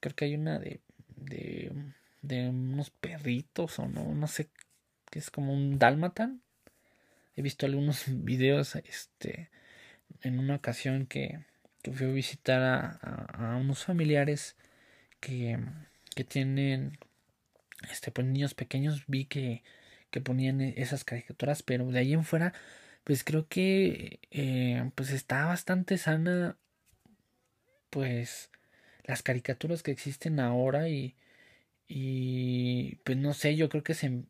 creo 0.00 0.14
que 0.16 0.26
hay 0.26 0.34
una 0.34 0.58
de 0.58 0.80
de, 1.20 1.72
de 2.22 2.48
unos 2.48 2.90
perritos 2.90 3.78
o 3.78 3.88
no, 3.88 4.14
no 4.14 4.26
sé, 4.26 4.50
que 5.10 5.18
es 5.18 5.30
como 5.30 5.52
un 5.52 5.78
dálmatan. 5.78 6.42
He 7.36 7.42
visto 7.42 7.66
algunos 7.66 8.04
videos 8.24 8.76
este, 8.76 9.50
en 10.22 10.38
una 10.38 10.56
ocasión 10.56 11.06
que, 11.06 11.44
que 11.82 11.92
fui 11.92 12.06
a 12.06 12.10
visitar 12.10 12.62
a, 12.62 13.52
a, 13.52 13.56
unos 13.56 13.84
familiares 13.84 14.56
que, 15.20 15.58
que 16.14 16.24
tienen 16.24 16.98
este 17.90 18.10
pues 18.10 18.26
niños 18.26 18.54
pequeños 18.54 19.04
vi 19.06 19.24
que, 19.24 19.62
que 20.10 20.20
ponían 20.20 20.60
esas 20.60 21.04
caricaturas 21.04 21.62
pero 21.62 21.86
de 21.90 21.98
ahí 21.98 22.12
en 22.12 22.24
fuera 22.24 22.52
pues 23.04 23.24
creo 23.24 23.48
que 23.48 24.20
eh, 24.30 24.90
pues 24.94 25.10
está 25.10 25.46
bastante 25.46 25.96
sana 25.96 26.58
pues 27.88 28.50
las 29.10 29.22
caricaturas 29.22 29.82
que 29.82 29.92
existen 29.92 30.40
ahora 30.40 30.88
y, 30.88 31.16
y 31.88 32.96
pues 33.04 33.18
no 33.18 33.34
sé, 33.34 33.56
yo 33.56 33.68
creo 33.68 33.82
que 33.84 33.94
se, 33.94 34.24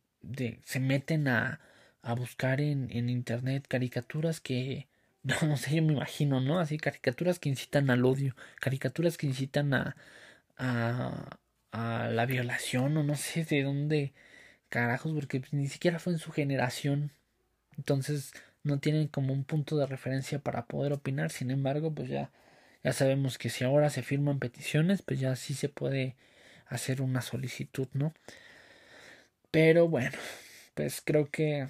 se 0.65 0.81
meten 0.81 1.29
a, 1.29 1.61
a 2.03 2.15
buscar 2.15 2.61
en, 2.61 2.89
en 2.91 3.09
internet 3.09 3.67
caricaturas 3.69 4.41
que 4.41 4.89
no, 5.23 5.35
no 5.47 5.57
sé, 5.57 5.77
yo 5.77 5.83
me 5.83 5.93
imagino, 5.95 6.41
¿no? 6.41 6.59
Así 6.61 6.79
caricaturas 6.79 7.39
que 7.39 7.49
incitan 7.51 7.91
al 7.91 8.05
odio, 8.05 8.35
caricaturas 8.61 9.19
que 9.19 9.27
incitan 9.27 9.75
a, 9.75 9.97
a, 10.59 11.39
a 11.73 12.09
la 12.09 12.27
violación 12.27 12.97
o 12.97 13.03
no 13.05 13.17
sé 13.17 13.45
de 13.45 13.63
dónde 13.63 14.13
carajos, 14.71 15.13
porque 15.15 15.41
pues, 15.41 15.53
ni 15.55 15.69
siquiera 15.69 15.99
fue 15.99 16.15
en 16.15 16.19
su 16.21 16.33
generación. 16.33 17.13
Entonces 17.77 18.33
no 18.63 18.79
tienen 18.81 19.09
como 19.09 19.33
un 19.33 19.45
punto 19.45 19.77
de 19.77 19.87
referencia 19.87 20.39
para 20.41 20.67
poder 20.67 20.93
opinar. 20.93 21.31
Sin 21.31 21.51
embargo, 21.51 21.95
pues 21.95 22.09
ya 22.11 22.31
ya 22.83 22.93
sabemos 22.93 23.39
que 23.39 23.51
si 23.51 23.65
ahora 23.65 23.91
se 23.91 24.03
firman 24.03 24.39
peticiones, 24.39 25.03
pues 25.03 25.21
ya 25.21 25.37
sí 25.37 25.55
se 25.55 25.69
puede 25.69 26.17
hacer 26.67 27.03
una 27.03 27.23
solicitud, 27.23 27.89
¿no? 27.93 28.15
Pero 29.51 29.89
bueno, 29.89 30.17
pues 30.75 31.03
creo 31.05 31.31
que 31.31 31.69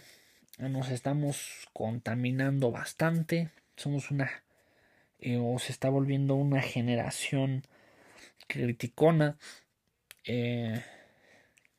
nos 0.58 0.90
estamos 0.90 1.68
contaminando 1.72 2.70
bastante. 2.70 3.50
Somos 3.76 4.10
una 4.10 4.44
eh, 5.20 5.38
o 5.40 5.58
se 5.58 5.72
está 5.72 5.88
volviendo 5.88 6.34
una 6.34 6.62
generación 6.62 7.62
criticona. 8.48 9.38
Eh, 10.24 10.82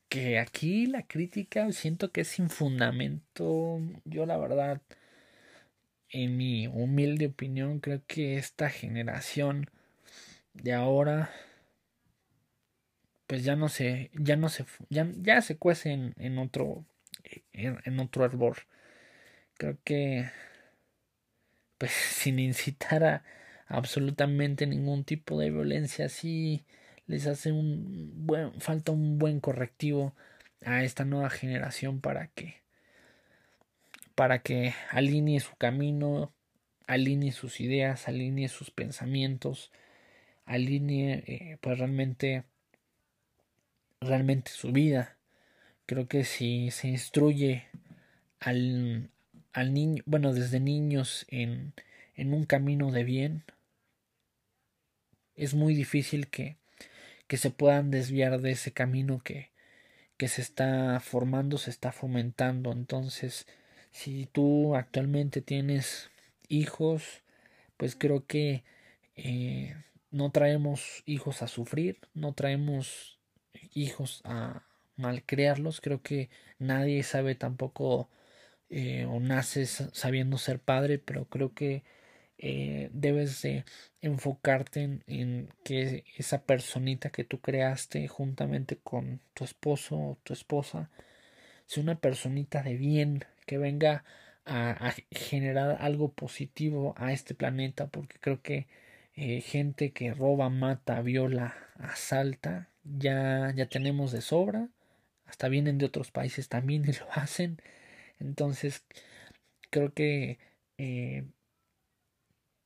que 0.10 0.40
aquí 0.40 0.88
la 0.88 1.04
crítica 1.04 1.72
siento 1.72 2.12
que 2.12 2.22
es 2.22 2.28
sin 2.28 2.50
fundamento. 2.50 3.80
Yo 4.04 4.26
la 4.26 4.38
verdad 4.38 4.82
en 6.12 6.38
mi 6.38 6.68
humilde 6.68 7.28
opinión, 7.28 7.80
creo 7.80 8.02
que 8.08 8.38
esta 8.38 8.70
generación 8.70 9.70
de 10.54 10.74
ahora 10.74 11.32
pues 13.28 13.46
ya 13.46 13.56
no 13.56 13.70
se 13.70 14.12
ya 14.14 14.36
no 14.36 14.50
se 14.50 14.66
ya, 14.90 15.08
ya 15.16 15.42
se 15.42 15.58
cuece 15.58 15.92
en, 15.94 16.14
en 16.18 16.38
otro 16.38 16.86
en, 17.54 18.00
otro 18.00 18.26
hervor 18.26 18.68
creo 19.58 19.78
que 19.86 20.30
pues 21.78 21.92
sin 22.14 22.40
incitar 22.40 23.04
a, 23.06 23.24
absolutamente 23.68 24.68
ningún 24.68 25.06
tipo 25.06 25.40
de 25.40 25.50
violencia 25.50 26.10
sí 26.10 26.66
les 27.08 27.26
hace 27.28 27.52
un 27.54 28.26
buen 28.28 28.60
falta 28.60 28.92
un 28.92 29.18
buen 29.18 29.40
correctivo 29.40 30.14
a 30.66 30.84
esta 30.84 31.06
nueva 31.06 31.30
generación 31.30 32.02
para 32.02 32.28
que 32.28 32.61
para 34.22 34.44
que 34.44 34.76
alinee 34.92 35.40
su 35.40 35.56
camino, 35.56 36.32
alinee 36.86 37.32
sus 37.32 37.60
ideas, 37.60 38.08
alinee 38.08 38.50
sus 38.50 38.70
pensamientos, 38.70 39.72
alinee 40.46 41.24
eh, 41.26 41.58
pues 41.60 41.80
realmente 41.80 42.44
realmente 44.00 44.52
su 44.52 44.72
vida. 44.72 45.18
Creo 45.88 46.08
que 46.08 46.24
si 46.24 46.70
se 46.70 46.88
instruye 46.88 47.66
al, 48.40 49.10
al 49.54 49.74
niño, 49.74 50.04
bueno, 50.06 50.34
desde 50.34 50.60
niños 50.60 51.26
en, 51.28 51.74
en 52.14 52.36
un 52.36 52.46
camino 52.46 52.92
de 52.92 53.04
bien, 53.04 53.44
es 55.34 55.56
muy 55.56 55.74
difícil 55.74 56.28
que, 56.28 56.58
que 57.26 57.38
se 57.38 57.50
puedan 57.50 57.90
desviar 57.90 58.40
de 58.40 58.52
ese 58.52 58.72
camino 58.72 59.24
que, 59.24 59.50
que 60.18 60.28
se 60.28 60.44
está 60.44 61.00
formando, 61.00 61.58
se 61.58 61.72
está 61.72 61.92
fomentando. 61.92 62.72
Entonces, 62.72 63.48
Si 63.92 64.28
tú 64.32 64.76
actualmente 64.76 65.42
tienes 65.42 66.10
hijos, 66.48 67.22
pues 67.78 67.96
creo 67.96 68.26
que 68.26 68.64
eh, 69.16 69.76
no 70.12 70.32
traemos 70.32 71.04
hijos 71.06 71.42
a 71.42 71.48
sufrir, 71.48 72.00
no 72.14 72.34
traemos 72.34 73.20
hijos 73.74 74.22
a 74.26 74.66
malcriarlos. 74.96 75.82
Creo 75.82 76.02
que 76.02 76.30
nadie 76.60 77.04
sabe 77.04 77.36
tampoco 77.36 78.10
eh, 78.70 79.06
o 79.06 79.20
nace 79.20 79.66
sabiendo 79.66 80.38
ser 80.38 80.60
padre, 80.60 81.00
pero 81.00 81.26
creo 81.26 81.54
que 81.54 81.84
eh, 82.38 82.90
debes 82.94 83.42
de 83.44 83.66
enfocarte 84.02 84.82
en, 84.82 85.04
en, 85.08 85.50
que 85.64 86.06
esa 86.18 86.44
personita 86.44 87.12
que 87.12 87.24
tú 87.24 87.40
creaste 87.42 88.08
juntamente 88.08 88.78
con 88.78 89.22
tu 89.34 89.44
esposo 89.44 89.96
o 89.98 90.18
tu 90.24 90.34
esposa 90.34 90.90
sea 91.68 91.84
una 91.84 92.00
personita 92.00 92.64
de 92.64 92.76
bien 92.78 93.26
que 93.46 93.58
venga 93.58 94.04
a, 94.46 94.94
generar 95.12 95.78
algo 95.82 96.14
positivo 96.14 96.94
a 96.98 97.14
este 97.14 97.36
planeta 97.36 97.88
porque 97.88 98.20
creo 98.20 98.42
que 98.42 98.68
eh, 99.16 99.42
gente 99.42 99.92
que 99.94 100.14
roba, 100.14 100.50
mata, 100.50 101.02
viola, 101.02 101.56
asalta 101.76 102.70
ya 102.84 103.54
ya 103.56 103.68
tenemos 103.68 104.12
de 104.12 104.22
sobra. 104.22 104.70
Hasta 105.26 105.48
vienen 105.50 105.78
de 105.78 105.86
otros 105.86 106.12
países 106.12 106.50
también 106.50 106.84
y 106.88 106.94
lo 107.00 107.12
hacen. 107.14 107.62
Entonces 108.20 108.86
creo 109.72 109.94
que 109.94 110.40
eh, 110.78 111.26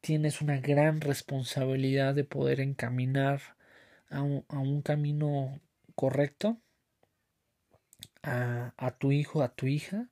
tienes 0.01 0.41
una 0.41 0.59
gran 0.59 1.01
responsabilidad 1.01 2.15
de 2.15 2.23
poder 2.23 2.59
encaminar 2.61 3.41
a 4.09 4.21
un, 4.21 4.45
a 4.49 4.59
un 4.59 4.81
camino 4.81 5.59
correcto 5.95 6.59
a, 8.23 8.73
a, 8.77 8.91
tu 8.97 9.11
hijo, 9.11 9.41
a 9.41 9.49
tu 9.55 9.67
hija, 9.67 10.09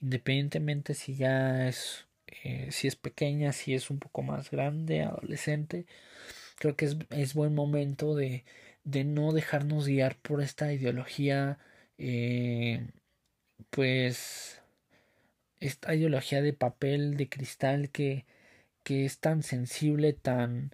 independientemente 0.00 0.94
si 0.94 1.16
ya 1.16 1.68
es, 1.68 2.06
eh, 2.26 2.68
si 2.72 2.88
es 2.88 2.96
pequeña, 2.96 3.52
si 3.52 3.74
es 3.74 3.90
un 3.90 3.98
poco 3.98 4.22
más 4.22 4.50
grande, 4.50 5.02
adolescente, 5.02 5.86
creo 6.58 6.76
que 6.76 6.86
es, 6.86 6.96
es 7.10 7.34
buen 7.34 7.54
momento 7.54 8.14
de, 8.16 8.44
de, 8.84 9.04
no 9.04 9.32
dejarnos 9.32 9.86
guiar 9.86 10.16
por 10.18 10.42
esta 10.42 10.72
ideología, 10.72 11.58
eh, 11.98 12.88
pues, 13.70 14.62
esta 15.60 15.94
ideología 15.94 16.42
de 16.42 16.52
papel, 16.54 17.16
de 17.16 17.28
cristal 17.28 17.90
que, 17.90 18.26
que 18.84 19.04
es 19.06 19.18
tan 19.20 19.42
sensible, 19.42 20.12
tan, 20.14 20.72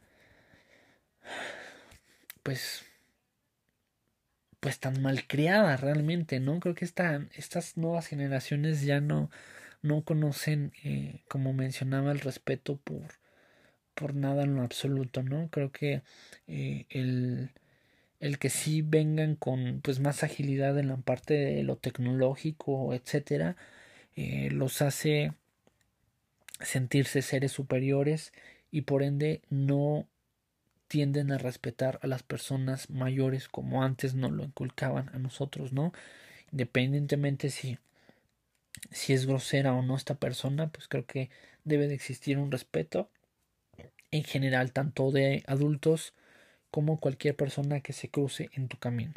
pues, 2.42 2.85
pues 4.60 4.80
tan 4.80 5.02
malcriada 5.02 5.76
realmente, 5.76 6.40
¿no? 6.40 6.60
Creo 6.60 6.74
que 6.74 6.84
estas 6.84 7.76
nuevas 7.76 8.06
generaciones 8.06 8.82
ya 8.82 9.00
no, 9.00 9.30
no 9.82 10.02
conocen, 10.02 10.72
eh, 10.84 11.22
como 11.28 11.52
mencionaba, 11.52 12.12
el 12.12 12.20
respeto 12.20 12.76
por, 12.76 13.06
por 13.94 14.14
nada 14.14 14.44
en 14.44 14.56
lo 14.56 14.62
absoluto, 14.62 15.22
¿no? 15.22 15.48
Creo 15.50 15.72
que 15.72 16.02
eh, 16.48 16.86
el, 16.90 17.50
el 18.20 18.38
que 18.38 18.50
sí 18.50 18.82
vengan 18.82 19.36
con 19.36 19.80
pues 19.82 20.00
más 20.00 20.22
agilidad 20.22 20.78
en 20.78 20.88
la 20.88 20.96
parte 20.96 21.34
de 21.34 21.62
lo 21.62 21.76
tecnológico, 21.76 22.94
etcétera, 22.94 23.56
eh, 24.16 24.50
los 24.50 24.82
hace 24.82 25.32
sentirse 26.60 27.22
seres 27.22 27.52
superiores 27.52 28.32
y 28.70 28.82
por 28.82 29.02
ende 29.02 29.42
no 29.50 30.08
tienden 30.88 31.32
a 31.32 31.38
respetar 31.38 31.98
a 32.02 32.06
las 32.06 32.22
personas 32.22 32.90
mayores 32.90 33.48
como 33.48 33.82
antes 33.82 34.14
nos 34.14 34.32
lo 34.32 34.44
inculcaban 34.44 35.10
a 35.14 35.18
nosotros, 35.18 35.72
¿no? 35.72 35.92
Independientemente 36.52 37.50
si, 37.50 37.78
si 38.90 39.12
es 39.12 39.26
grosera 39.26 39.74
o 39.74 39.82
no 39.82 39.96
esta 39.96 40.14
persona, 40.14 40.68
pues 40.68 40.88
creo 40.88 41.06
que 41.06 41.30
debe 41.64 41.88
de 41.88 41.94
existir 41.94 42.38
un 42.38 42.52
respeto 42.52 43.10
en 44.10 44.24
general 44.24 44.72
tanto 44.72 45.10
de 45.10 45.42
adultos 45.46 46.14
como 46.70 47.00
cualquier 47.00 47.36
persona 47.36 47.80
que 47.80 47.92
se 47.92 48.08
cruce 48.08 48.50
en 48.52 48.68
tu 48.68 48.78
camino. 48.78 49.14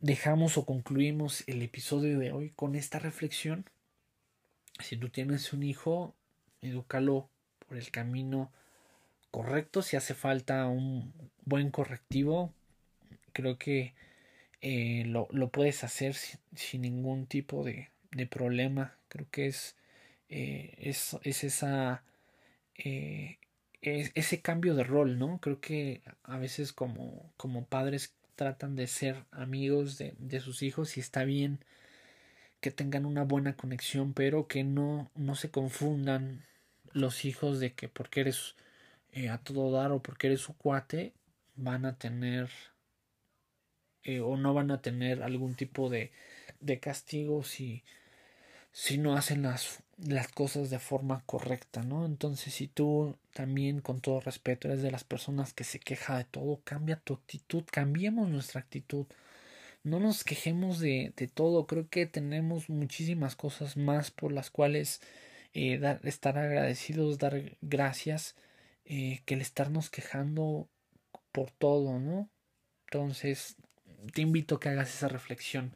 Dejamos 0.00 0.58
o 0.58 0.66
concluimos 0.66 1.44
el 1.46 1.62
episodio 1.62 2.18
de 2.18 2.32
hoy 2.32 2.50
con 2.50 2.74
esta 2.74 2.98
reflexión. 2.98 3.64
Si 4.80 4.96
tú 4.96 5.08
tienes 5.08 5.52
un 5.52 5.62
hijo, 5.62 6.14
edúcalo 6.60 7.28
por 7.66 7.78
el 7.78 7.90
camino 7.90 8.52
correcto, 9.34 9.82
si 9.82 9.96
hace 9.96 10.14
falta 10.14 10.68
un 10.68 11.12
buen 11.44 11.72
correctivo, 11.72 12.54
creo 13.32 13.58
que 13.58 13.92
eh, 14.60 15.02
lo, 15.06 15.26
lo, 15.32 15.48
puedes 15.48 15.82
hacer 15.82 16.14
sin, 16.14 16.82
ningún 16.82 17.26
tipo 17.26 17.64
de, 17.64 17.90
de, 18.12 18.28
problema. 18.28 18.96
Creo 19.08 19.26
que 19.32 19.46
es, 19.48 19.74
eh, 20.28 20.76
es, 20.78 21.16
es, 21.24 21.42
esa 21.42 22.04
eh, 22.76 23.38
es, 23.82 24.12
ese 24.14 24.40
cambio 24.40 24.76
de 24.76 24.84
rol, 24.84 25.18
¿no? 25.18 25.40
Creo 25.40 25.60
que 25.60 26.02
a 26.22 26.38
veces 26.38 26.72
como, 26.72 27.32
como 27.36 27.66
padres 27.66 28.14
tratan 28.36 28.76
de 28.76 28.86
ser 28.86 29.24
amigos 29.32 29.98
de, 29.98 30.14
de 30.18 30.38
sus 30.38 30.62
hijos 30.62 30.96
y 30.96 31.00
está 31.00 31.24
bien 31.24 31.58
que 32.60 32.70
tengan 32.70 33.04
una 33.04 33.24
buena 33.24 33.56
conexión, 33.56 34.14
pero 34.14 34.46
que 34.46 34.62
no, 34.62 35.10
no 35.16 35.34
se 35.34 35.50
confundan 35.50 36.44
los 36.92 37.24
hijos 37.24 37.58
de 37.58 37.72
que 37.72 37.88
porque 37.88 38.20
eres 38.20 38.54
eh, 39.14 39.28
a 39.30 39.38
todo 39.38 39.70
dar 39.70 39.92
o 39.92 40.02
porque 40.02 40.26
eres 40.28 40.40
su 40.40 40.56
cuate 40.56 41.14
van 41.56 41.86
a 41.86 41.96
tener 41.96 42.50
eh, 44.02 44.20
o 44.20 44.36
no 44.36 44.52
van 44.54 44.70
a 44.70 44.82
tener 44.82 45.22
algún 45.22 45.54
tipo 45.54 45.88
de, 45.88 46.12
de 46.60 46.80
castigo 46.80 47.44
si, 47.44 47.84
si 48.72 48.98
no 48.98 49.16
hacen 49.16 49.42
las, 49.42 49.82
las 49.98 50.28
cosas 50.28 50.70
de 50.70 50.78
forma 50.78 51.22
correcta, 51.26 51.82
¿no? 51.82 52.06
Entonces, 52.06 52.54
si 52.54 52.68
tú 52.68 53.16
también, 53.32 53.80
con 53.80 54.00
todo 54.00 54.20
respeto, 54.20 54.68
eres 54.68 54.82
de 54.82 54.90
las 54.90 55.04
personas 55.04 55.54
que 55.54 55.64
se 55.64 55.80
queja 55.80 56.18
de 56.18 56.24
todo, 56.24 56.60
cambia 56.64 56.96
tu 56.96 57.14
actitud, 57.14 57.64
cambiemos 57.70 58.28
nuestra 58.28 58.60
actitud. 58.60 59.06
No 59.84 60.00
nos 60.00 60.24
quejemos 60.24 60.80
de, 60.80 61.12
de 61.16 61.28
todo, 61.28 61.66
creo 61.66 61.88
que 61.88 62.06
tenemos 62.06 62.70
muchísimas 62.70 63.36
cosas 63.36 63.76
más 63.76 64.10
por 64.10 64.32
las 64.32 64.50
cuales 64.50 65.00
eh, 65.54 65.80
estar 66.04 66.38
agradecidos, 66.38 67.18
dar 67.18 67.56
gracias 67.62 68.34
eh, 68.84 69.22
que 69.24 69.34
el 69.34 69.40
estarnos 69.40 69.90
quejando 69.90 70.68
por 71.32 71.50
todo, 71.50 71.98
¿no? 71.98 72.30
Entonces, 72.86 73.56
te 74.12 74.22
invito 74.22 74.56
a 74.56 74.60
que 74.60 74.68
hagas 74.68 74.94
esa 74.94 75.08
reflexión. 75.08 75.74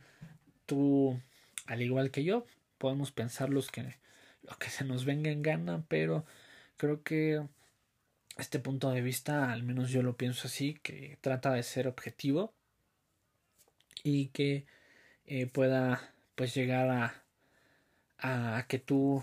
Tú, 0.67 1.21
al 1.67 1.83
igual 1.83 2.11
que 2.11 2.25
yo, 2.25 2.47
podemos 2.79 3.13
pensar 3.13 3.51
los 3.51 3.71
que, 3.71 3.97
lo 4.43 4.57
que 4.59 4.71
se 4.71 4.85
nos 4.85 5.05
venga 5.05 5.31
en 5.31 5.43
gana, 5.43 5.85
pero 5.89 6.25
creo 6.77 7.03
que 7.03 7.43
este 8.37 8.61
punto 8.61 8.91
de 8.91 9.01
vista, 9.03 9.53
al 9.53 9.63
menos 9.65 9.91
yo 9.91 10.03
lo 10.03 10.17
pienso 10.17 10.47
así, 10.47 10.75
que 10.83 11.19
trata 11.21 11.53
de 11.53 11.63
ser 11.63 11.89
objetivo 11.89 12.55
y 14.05 14.29
que 14.29 14.67
eh, 15.27 15.47
pueda 15.47 16.15
pues 16.35 16.55
llegar 16.55 16.89
a, 18.21 18.65
que 18.69 18.79
tú 18.79 19.23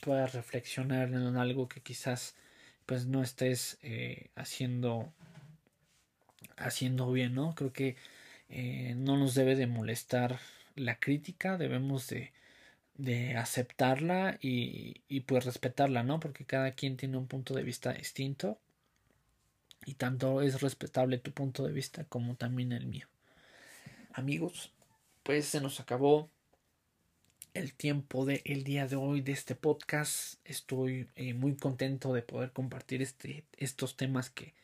puedas 0.00 0.34
reflexionar 0.34 1.08
en 1.08 1.36
algo 1.36 1.68
que 1.68 1.80
quizás 1.80 2.34
pues 2.86 3.06
no 3.06 3.22
estés 3.22 3.78
eh, 3.82 4.30
haciendo 4.34 5.12
haciendo 6.56 7.10
bien, 7.10 7.34
¿no? 7.34 7.54
Creo 7.54 7.72
que 7.72 7.96
eh, 8.48 8.94
no 8.96 9.16
nos 9.16 9.34
debe 9.34 9.56
de 9.56 9.66
molestar 9.66 10.38
la 10.76 10.98
crítica, 10.98 11.58
debemos 11.58 12.08
de, 12.08 12.32
de 12.94 13.36
aceptarla 13.36 14.38
y, 14.40 15.02
y, 15.08 15.20
pues 15.20 15.44
respetarla, 15.44 16.02
¿no? 16.02 16.20
Porque 16.20 16.44
cada 16.44 16.72
quien 16.72 16.96
tiene 16.96 17.16
un 17.16 17.26
punto 17.26 17.54
de 17.54 17.62
vista 17.62 17.92
distinto 17.92 18.58
y 19.84 19.94
tanto 19.94 20.42
es 20.42 20.60
respetable 20.60 21.18
tu 21.18 21.32
punto 21.32 21.64
de 21.64 21.72
vista 21.72 22.04
como 22.04 22.36
también 22.36 22.72
el 22.72 22.86
mío. 22.86 23.08
Amigos, 24.12 24.72
pues 25.22 25.46
se 25.46 25.60
nos 25.60 25.80
acabó 25.80 26.30
el 27.54 27.74
tiempo 27.74 28.24
del 28.24 28.40
el 28.44 28.64
día 28.64 28.86
de 28.86 28.96
hoy 28.96 29.20
de 29.20 29.32
este 29.32 29.54
podcast. 29.54 30.38
Estoy 30.44 31.08
eh, 31.16 31.34
muy 31.34 31.56
contento 31.56 32.12
de 32.14 32.22
poder 32.22 32.52
compartir 32.52 33.02
este, 33.02 33.44
estos 33.56 33.96
temas 33.96 34.30
que, 34.30 34.54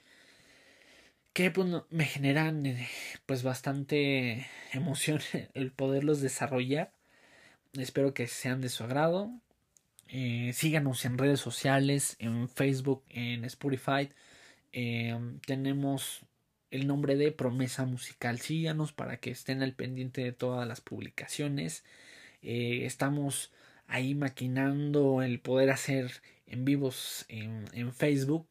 que 1.32 1.50
pues, 1.50 1.68
me 1.90 2.04
generan 2.04 2.66
eh, 2.66 2.88
pues 3.26 3.42
bastante 3.42 4.46
emoción 4.72 5.20
el 5.54 5.72
poderlos 5.72 6.20
desarrollar. 6.20 6.92
Espero 7.74 8.14
que 8.14 8.26
sean 8.26 8.60
de 8.60 8.68
su 8.68 8.84
agrado. 8.84 9.30
Eh, 10.08 10.52
síganos 10.54 11.04
en 11.04 11.18
redes 11.18 11.40
sociales, 11.40 12.16
en 12.18 12.48
Facebook, 12.48 13.04
en 13.10 13.44
Spotify. 13.44 14.10
tenemos 15.46 16.22
el 16.70 16.86
nombre 16.86 17.16
de 17.16 17.32
Promesa 17.32 17.84
Musical. 17.84 18.40
Síganos 18.40 18.92
para 18.92 19.18
que 19.18 19.30
estén 19.30 19.62
al 19.62 19.74
pendiente 19.74 20.22
de 20.22 20.32
todas 20.32 20.66
las 20.66 20.80
publicaciones. 20.80 21.84
Eh, 22.42 22.84
estamos 22.86 23.52
ahí 23.86 24.14
maquinando 24.14 25.22
el 25.22 25.40
poder 25.40 25.70
hacer 25.70 26.22
en 26.46 26.64
vivos 26.64 27.24
en, 27.28 27.66
en 27.72 27.92
Facebook. 27.92 28.48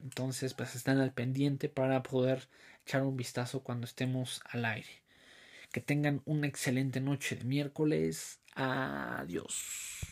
Entonces, 0.00 0.54
pues 0.54 0.74
están 0.74 0.98
al 0.98 1.12
pendiente 1.12 1.68
para 1.68 2.02
poder 2.02 2.48
echar 2.86 3.02
un 3.02 3.16
vistazo 3.16 3.62
cuando 3.62 3.86
estemos 3.86 4.42
al 4.50 4.64
aire. 4.64 5.02
Que 5.72 5.80
tengan 5.80 6.22
una 6.26 6.46
excelente 6.48 7.00
noche 7.00 7.36
de 7.36 7.44
miércoles. 7.44 8.40
Adiós. 8.54 10.11